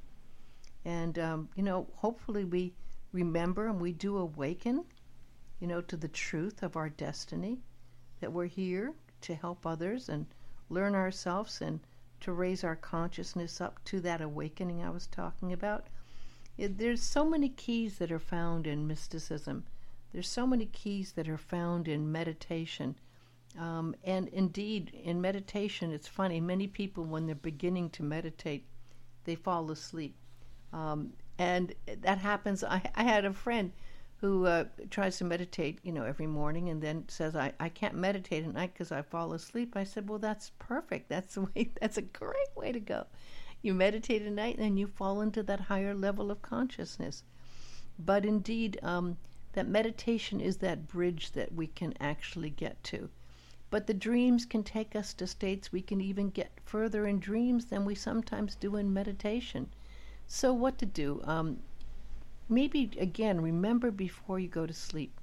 And, 0.85 1.17
um, 1.17 1.49
you 1.55 1.63
know, 1.63 1.87
hopefully 1.95 2.45
we 2.45 2.71
remember 3.11 3.65
and 3.65 3.81
we 3.81 3.91
do 3.91 4.19
awaken, 4.19 4.85
you 5.59 5.65
know, 5.65 5.81
to 5.81 5.97
the 5.97 6.07
truth 6.07 6.61
of 6.61 6.77
our 6.77 6.87
destiny, 6.87 7.57
that 8.19 8.31
we're 8.31 8.45
here 8.45 8.93
to 9.21 9.33
help 9.33 9.65
others 9.65 10.07
and 10.07 10.27
learn 10.69 10.93
ourselves 10.93 11.61
and 11.61 11.79
to 12.19 12.31
raise 12.31 12.63
our 12.63 12.75
consciousness 12.75 13.59
up 13.59 13.83
to 13.85 13.99
that 14.01 14.21
awakening 14.21 14.83
I 14.83 14.91
was 14.91 15.07
talking 15.07 15.51
about. 15.51 15.87
It, 16.59 16.77
there's 16.77 17.01
so 17.01 17.25
many 17.25 17.49
keys 17.49 17.97
that 17.97 18.11
are 18.11 18.19
found 18.19 18.67
in 18.67 18.85
mysticism. 18.85 19.63
There's 20.13 20.29
so 20.29 20.45
many 20.45 20.67
keys 20.67 21.13
that 21.13 21.27
are 21.27 21.37
found 21.39 21.87
in 21.87 22.11
meditation 22.11 22.97
um, 23.57 23.95
and 24.03 24.27
indeed, 24.29 24.91
in 24.93 25.21
meditation, 25.21 25.91
it's 25.91 26.07
funny. 26.07 26.39
Many 26.39 26.67
people, 26.67 27.03
when 27.05 27.25
they're 27.25 27.35
beginning 27.35 27.89
to 27.91 28.03
meditate, 28.03 28.65
they 29.23 29.35
fall 29.35 29.71
asleep. 29.71 30.15
Um, 30.71 31.13
and 31.39 31.73
that 32.01 32.19
happens. 32.19 32.63
I, 32.63 32.81
I 32.95 33.03
had 33.03 33.25
a 33.25 33.33
friend 33.33 33.71
who 34.17 34.45
uh, 34.45 34.65
tries 34.89 35.17
to 35.17 35.23
meditate, 35.23 35.79
you 35.83 35.93
know, 35.93 36.03
every 36.03 36.27
morning, 36.27 36.69
and 36.69 36.81
then 36.81 37.05
says, 37.07 37.35
"I, 37.35 37.53
I 37.59 37.69
can't 37.69 37.95
meditate 37.95 38.45
at 38.45 38.53
night 38.53 38.73
because 38.73 38.91
I 38.91 39.01
fall 39.01 39.33
asleep." 39.33 39.75
I 39.75 39.83
said, 39.83 40.09
"Well, 40.09 40.19
that's 40.19 40.51
perfect. 40.59 41.09
That's 41.09 41.35
the 41.35 41.41
way. 41.55 41.71
That's 41.81 41.97
a 41.97 42.03
great 42.03 42.55
way 42.55 42.71
to 42.71 42.79
go. 42.79 43.07
You 43.61 43.73
meditate 43.73 44.21
at 44.21 44.31
night, 44.31 44.55
and 44.55 44.63
then 44.63 44.77
you 44.77 44.87
fall 44.87 45.21
into 45.21 45.41
that 45.43 45.61
higher 45.61 45.95
level 45.95 46.29
of 46.29 46.41
consciousness." 46.41 47.23
But 47.97 48.25
indeed, 48.25 48.79
um, 48.83 49.17
that 49.53 49.67
meditation 49.67 50.39
is 50.39 50.57
that 50.57 50.87
bridge 50.87 51.31
that 51.31 51.53
we 51.53 51.67
can 51.67 51.93
actually 51.99 52.49
get 52.49 52.83
to. 52.85 53.09
But 53.71 53.85
the 53.85 53.93
dreams 53.93 54.47
can 54.47 54.63
take 54.63 54.95
us 54.95 55.13
to 55.13 55.27
states 55.27 55.71
we 55.71 55.83
can 55.83 56.01
even 56.01 56.31
get 56.31 56.59
further 56.65 57.05
in 57.05 57.19
dreams 57.19 57.65
than 57.65 57.85
we 57.85 57.93
sometimes 57.93 58.55
do 58.55 58.75
in 58.75 58.91
meditation. 58.91 59.69
So, 60.25 60.53
what 60.53 60.79
to 60.79 60.87
do? 60.87 61.21
Um, 61.23 61.59
maybe, 62.47 62.89
again, 62.97 63.41
remember 63.41 63.91
before 63.91 64.39
you 64.39 64.47
go 64.47 64.65
to 64.65 64.73
sleep 64.73 65.19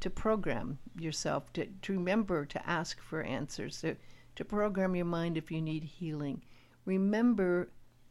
to 0.00 0.10
program 0.10 0.78
yourself, 0.98 1.52
to, 1.52 1.66
to 1.66 1.92
remember 1.92 2.44
to 2.46 2.68
ask 2.68 3.00
for 3.00 3.22
answers, 3.22 3.82
to, 3.82 3.96
to 4.36 4.44
program 4.44 4.96
your 4.96 5.04
mind 5.04 5.36
if 5.36 5.50
you 5.50 5.60
need 5.60 5.84
healing. 5.84 6.42
Remember 6.86 7.68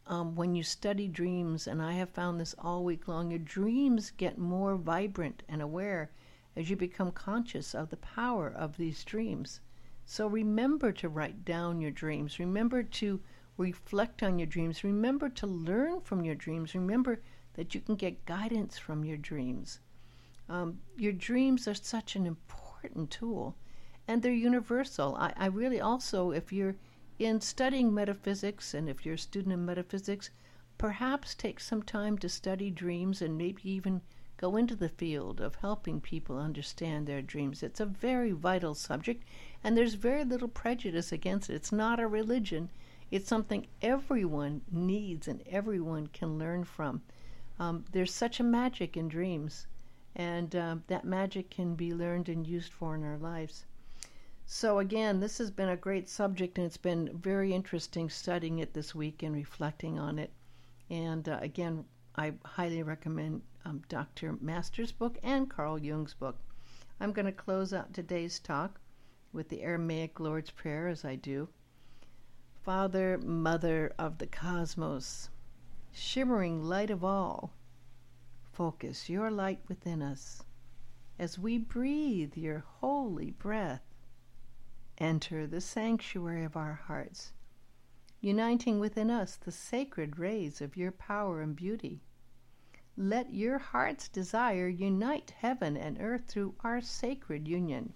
um, 0.08 0.36
when 0.36 0.56
you 0.56 0.64
study 0.64 1.08
dreams, 1.08 1.68
and 1.68 1.82
I 1.82 1.94
have 1.94 2.10
found 2.10 2.40
this 2.40 2.56
all 2.60 2.84
week 2.84 3.08
long, 3.08 3.32
your 3.32 3.40
dreams 3.40 4.12
get 4.12 4.38
more 4.38 4.76
vibrant 4.76 5.44
and 5.50 5.62
aware 5.62 6.12
as 6.56 6.70
you 6.70 6.76
become 6.76 7.12
conscious 7.12 7.74
of 7.74 7.90
the 7.90 7.98
power 7.98 8.48
of 8.48 8.78
these 8.78 9.04
dreams. 9.04 9.60
So 10.06 10.28
remember 10.28 10.92
to 10.94 11.10
write 11.10 11.46
down 11.46 11.80
your 11.80 11.92
dreams. 11.92 12.40
Remember 12.40 12.84
to 12.84 13.20
reflect 13.58 14.24
on 14.24 14.40
your 14.40 14.48
dreams. 14.48 14.84
Remember 14.84 15.30
to 15.30 15.48
learn 15.48 16.02
from 16.02 16.24
your 16.24 16.36
dreams. 16.36 16.76
Remember 16.76 17.22
that 17.54 17.76
you 17.76 17.82
can 17.82 17.96
get 17.96 18.26
guidance 18.26 18.78
from 18.78 19.04
your 19.04 19.18
dreams. 19.18 19.80
Um, 20.50 20.80
your 20.98 21.14
dreams 21.14 21.68
are 21.68 21.74
such 21.74 22.16
an 22.16 22.26
important 22.26 23.10
tool 23.12 23.56
and 24.08 24.22
they're 24.22 24.34
universal. 24.34 25.16
I, 25.16 25.34
I 25.38 25.46
really 25.46 25.80
also, 25.80 26.32
if 26.32 26.52
you're 26.52 26.76
in 27.20 27.40
studying 27.40 27.94
metaphysics 27.94 28.74
and 28.74 28.90
if 28.90 29.06
you're 29.06 29.16
a 29.16 29.20
student 29.20 29.54
in 29.54 29.66
metaphysics, 29.66 30.30
perhaps 30.78 31.36
take 31.36 31.60
some 31.60 31.84
time 31.84 32.18
to 32.18 32.28
study 32.28 32.72
dreams 32.72 33.22
and 33.22 33.38
maybe 33.38 33.62
even 33.70 34.02
go 34.38 34.56
into 34.56 34.76
the 34.76 34.90
field 34.90 35.40
of 35.40 35.56
helping 35.56 36.02
people 36.02 36.38
understand 36.40 37.06
their 37.06 37.22
dreams. 37.22 37.62
It's 37.62 37.80
a 37.80 37.86
very 37.86 38.32
vital 38.32 38.74
subject, 38.74 39.24
and 39.64 39.78
there's 39.78 39.94
very 39.94 40.26
little 40.26 40.48
prejudice 40.48 41.12
against 41.12 41.50
it. 41.50 41.56
It's 41.56 41.72
not 41.72 42.00
a 42.00 42.08
religion, 42.08 42.70
it's 43.12 43.28
something 43.28 43.68
everyone 43.82 44.62
needs 44.72 45.28
and 45.28 45.44
everyone 45.46 46.08
can 46.08 46.40
learn 46.40 46.64
from. 46.64 47.02
Um, 47.60 47.86
there's 47.92 48.14
such 48.14 48.40
a 48.40 48.44
magic 48.44 48.98
in 48.98 49.08
dreams, 49.08 49.68
and 50.16 50.56
um, 50.56 50.84
that 50.88 51.06
magic 51.06 51.52
can 51.52 51.76
be 51.76 51.94
learned 51.94 52.28
and 52.28 52.48
used 52.48 52.74
for 52.74 52.96
in 52.96 53.04
our 53.04 53.18
lives. 53.18 53.66
So, 54.48 54.80
again, 54.80 55.20
this 55.20 55.38
has 55.38 55.52
been 55.52 55.70
a 55.70 55.78
great 55.78 56.10
subject, 56.10 56.58
and 56.58 56.66
it's 56.66 56.78
been 56.78 57.16
very 57.16 57.54
interesting 57.54 58.10
studying 58.10 58.60
it 58.60 58.74
this 58.74 58.96
week 58.96 59.22
and 59.22 59.36
reflecting 59.36 60.00
on 60.00 60.18
it. 60.18 60.32
And 60.90 61.30
uh, 61.30 61.38
again, 61.42 61.86
I 62.16 62.34
highly 62.44 62.84
recommend 62.84 63.44
um, 63.64 63.84
Dr. 63.88 64.38
Masters' 64.42 64.92
book 64.92 65.18
and 65.24 65.50
Carl 65.50 65.80
Jung's 65.80 66.14
book. 66.14 66.38
I'm 67.00 67.14
going 67.14 67.28
to 67.28 67.32
close 67.32 67.74
out 67.74 67.94
today's 67.94 68.40
talk 68.40 68.80
with 69.34 69.50
the 69.50 69.62
Aramaic 69.62 70.20
Lord's 70.20 70.52
Prayer 70.52 70.88
as 70.88 71.04
I 71.06 71.16
do. 71.16 71.50
Father, 72.64 73.18
Mother 73.18 73.94
of 73.98 74.18
the 74.18 74.28
cosmos, 74.28 75.30
shimmering 75.92 76.64
light 76.64 76.90
of 76.90 77.04
all, 77.04 77.54
focus 78.52 79.10
your 79.10 79.32
light 79.32 79.62
within 79.68 80.02
us 80.02 80.44
as 81.18 81.40
we 81.40 81.58
breathe 81.58 82.36
your 82.36 82.66
holy 82.80 83.32
breath. 83.32 83.84
Enter 84.98 85.48
the 85.48 85.62
sanctuary 85.62 86.44
of 86.44 86.56
our 86.56 86.74
hearts, 86.74 87.34
uniting 88.20 88.80
within 88.80 89.10
us 89.10 89.36
the 89.36 89.52
sacred 89.52 90.20
rays 90.20 90.62
of 90.62 90.78
your 90.78 90.92
power 90.92 91.42
and 91.42 91.56
beauty 91.56 92.02
let 92.98 93.34
your 93.34 93.58
heart's 93.58 94.10
desire 94.10 94.68
unite 94.68 95.32
heaven 95.32 95.78
and 95.78 95.98
earth 96.02 96.26
through 96.28 96.54
our 96.60 96.82
sacred 96.82 97.48
union. 97.48 97.94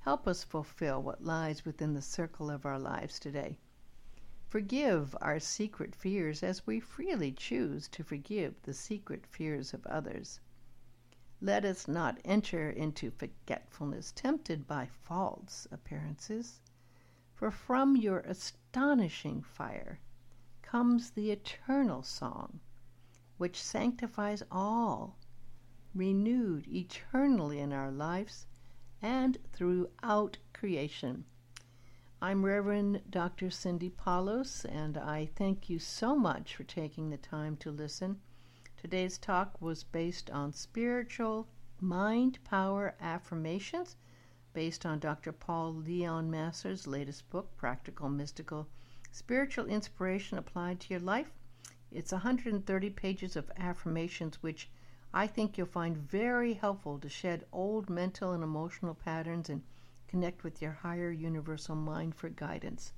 Help 0.00 0.26
us 0.26 0.44
fulfill 0.44 1.02
what 1.02 1.22
lies 1.22 1.64
within 1.64 1.92
the 1.92 2.00
circle 2.00 2.50
of 2.50 2.64
our 2.64 2.78
lives 2.78 3.18
today. 3.18 3.58
Forgive 4.48 5.14
our 5.20 5.38
secret 5.38 5.94
fears 5.94 6.42
as 6.42 6.66
we 6.66 6.80
freely 6.80 7.30
choose 7.32 7.86
to 7.88 8.02
forgive 8.02 8.62
the 8.62 8.72
secret 8.72 9.26
fears 9.26 9.74
of 9.74 9.86
others. 9.86 10.40
Let 11.42 11.64
us 11.64 11.86
not 11.86 12.18
enter 12.24 12.70
into 12.70 13.10
forgetfulness 13.10 14.12
tempted 14.12 14.66
by 14.66 14.86
false 14.86 15.66
appearances, 15.70 16.60
for 17.34 17.50
from 17.50 17.94
your 17.94 18.20
astonishing 18.20 19.42
fire 19.42 20.00
comes 20.62 21.10
the 21.10 21.30
eternal 21.30 22.02
song 22.02 22.60
which 23.36 23.62
sanctifies 23.62 24.42
all, 24.50 25.18
renewed 25.94 26.66
eternally 26.68 27.58
in 27.58 27.72
our 27.72 27.90
lives 27.90 28.46
and 29.02 29.38
throughout 29.52 30.36
creation. 30.52 31.24
I'm 32.22 32.44
Reverend 32.44 33.00
Dr. 33.08 33.50
Cindy 33.50 33.88
Paulos, 33.88 34.64
and 34.64 34.98
I 34.98 35.30
thank 35.36 35.70
you 35.70 35.78
so 35.78 36.14
much 36.14 36.54
for 36.54 36.64
taking 36.64 37.08
the 37.08 37.16
time 37.16 37.56
to 37.58 37.70
listen. 37.70 38.20
Today's 38.76 39.16
talk 39.16 39.60
was 39.60 39.84
based 39.84 40.30
on 40.30 40.52
spiritual 40.52 41.48
mind 41.80 42.38
power 42.44 42.94
affirmations, 43.00 43.96
based 44.52 44.84
on 44.84 44.98
Dr. 44.98 45.32
Paul 45.32 45.74
Leon 45.74 46.30
Masters' 46.30 46.86
latest 46.86 47.30
book, 47.30 47.56
Practical 47.56 48.10
Mystical 48.10 48.68
Spiritual 49.10 49.66
Inspiration 49.66 50.36
Applied 50.36 50.78
to 50.80 50.90
Your 50.90 51.00
Life. 51.00 51.32
It's 51.90 52.12
130 52.12 52.90
pages 52.90 53.34
of 53.34 53.50
affirmations, 53.56 54.42
which 54.42 54.68
I 55.12 55.26
think 55.26 55.58
you'll 55.58 55.66
find 55.66 55.96
very 55.96 56.54
helpful 56.54 56.98
to 56.98 57.08
shed 57.08 57.44
old 57.52 57.90
mental 57.90 58.32
and 58.32 58.44
emotional 58.44 58.94
patterns 58.94 59.50
and 59.50 59.62
connect 60.06 60.44
with 60.44 60.62
your 60.62 60.72
higher 60.72 61.10
universal 61.10 61.74
mind 61.74 62.14
for 62.14 62.28
guidance. 62.28 62.92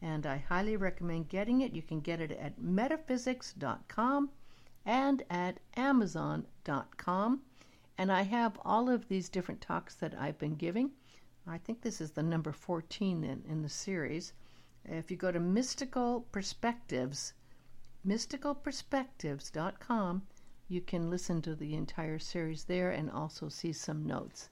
And 0.00 0.24
I 0.24 0.38
highly 0.38 0.76
recommend 0.76 1.28
getting 1.28 1.60
it. 1.60 1.74
You 1.74 1.82
can 1.82 2.00
get 2.00 2.20
it 2.20 2.32
at 2.32 2.60
metaphysics.com 2.60 4.30
and 4.86 5.22
at 5.28 5.60
amazon.com. 5.76 7.42
And 7.98 8.10
I 8.10 8.22
have 8.22 8.58
all 8.64 8.88
of 8.88 9.08
these 9.08 9.28
different 9.28 9.60
talks 9.60 9.94
that 9.96 10.18
I've 10.18 10.38
been 10.38 10.54
giving. 10.54 10.92
I 11.46 11.58
think 11.58 11.82
this 11.82 12.00
is 12.00 12.12
the 12.12 12.22
number 12.22 12.52
14 12.52 13.22
in, 13.22 13.42
in 13.46 13.60
the 13.60 13.68
series. 13.68 14.32
If 14.86 15.10
you 15.10 15.18
go 15.18 15.30
to 15.30 15.40
Mystical 15.40 16.22
Perspectives, 16.32 17.34
mysticalperspectives.com, 18.06 20.22
You 20.70 20.80
can 20.80 21.10
listen 21.10 21.42
to 21.42 21.56
the 21.56 21.74
entire 21.74 22.20
series 22.20 22.62
there 22.62 22.92
and 22.92 23.10
also 23.10 23.48
see 23.48 23.72
some 23.72 24.06
notes. 24.06 24.50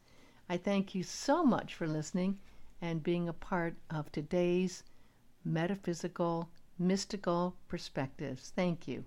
I 0.49 0.57
thank 0.57 0.93
you 0.93 1.05
so 1.05 1.45
much 1.45 1.77
for 1.77 1.87
listening 1.87 2.41
and 2.83 3.05
being 3.05 3.29
a 3.29 3.33
part 3.33 3.77
of 3.89 4.11
today's 4.11 4.83
metaphysical, 5.45 6.51
mystical 6.77 7.55
perspectives. 7.69 8.51
Thank 8.51 8.89
you. 8.89 9.05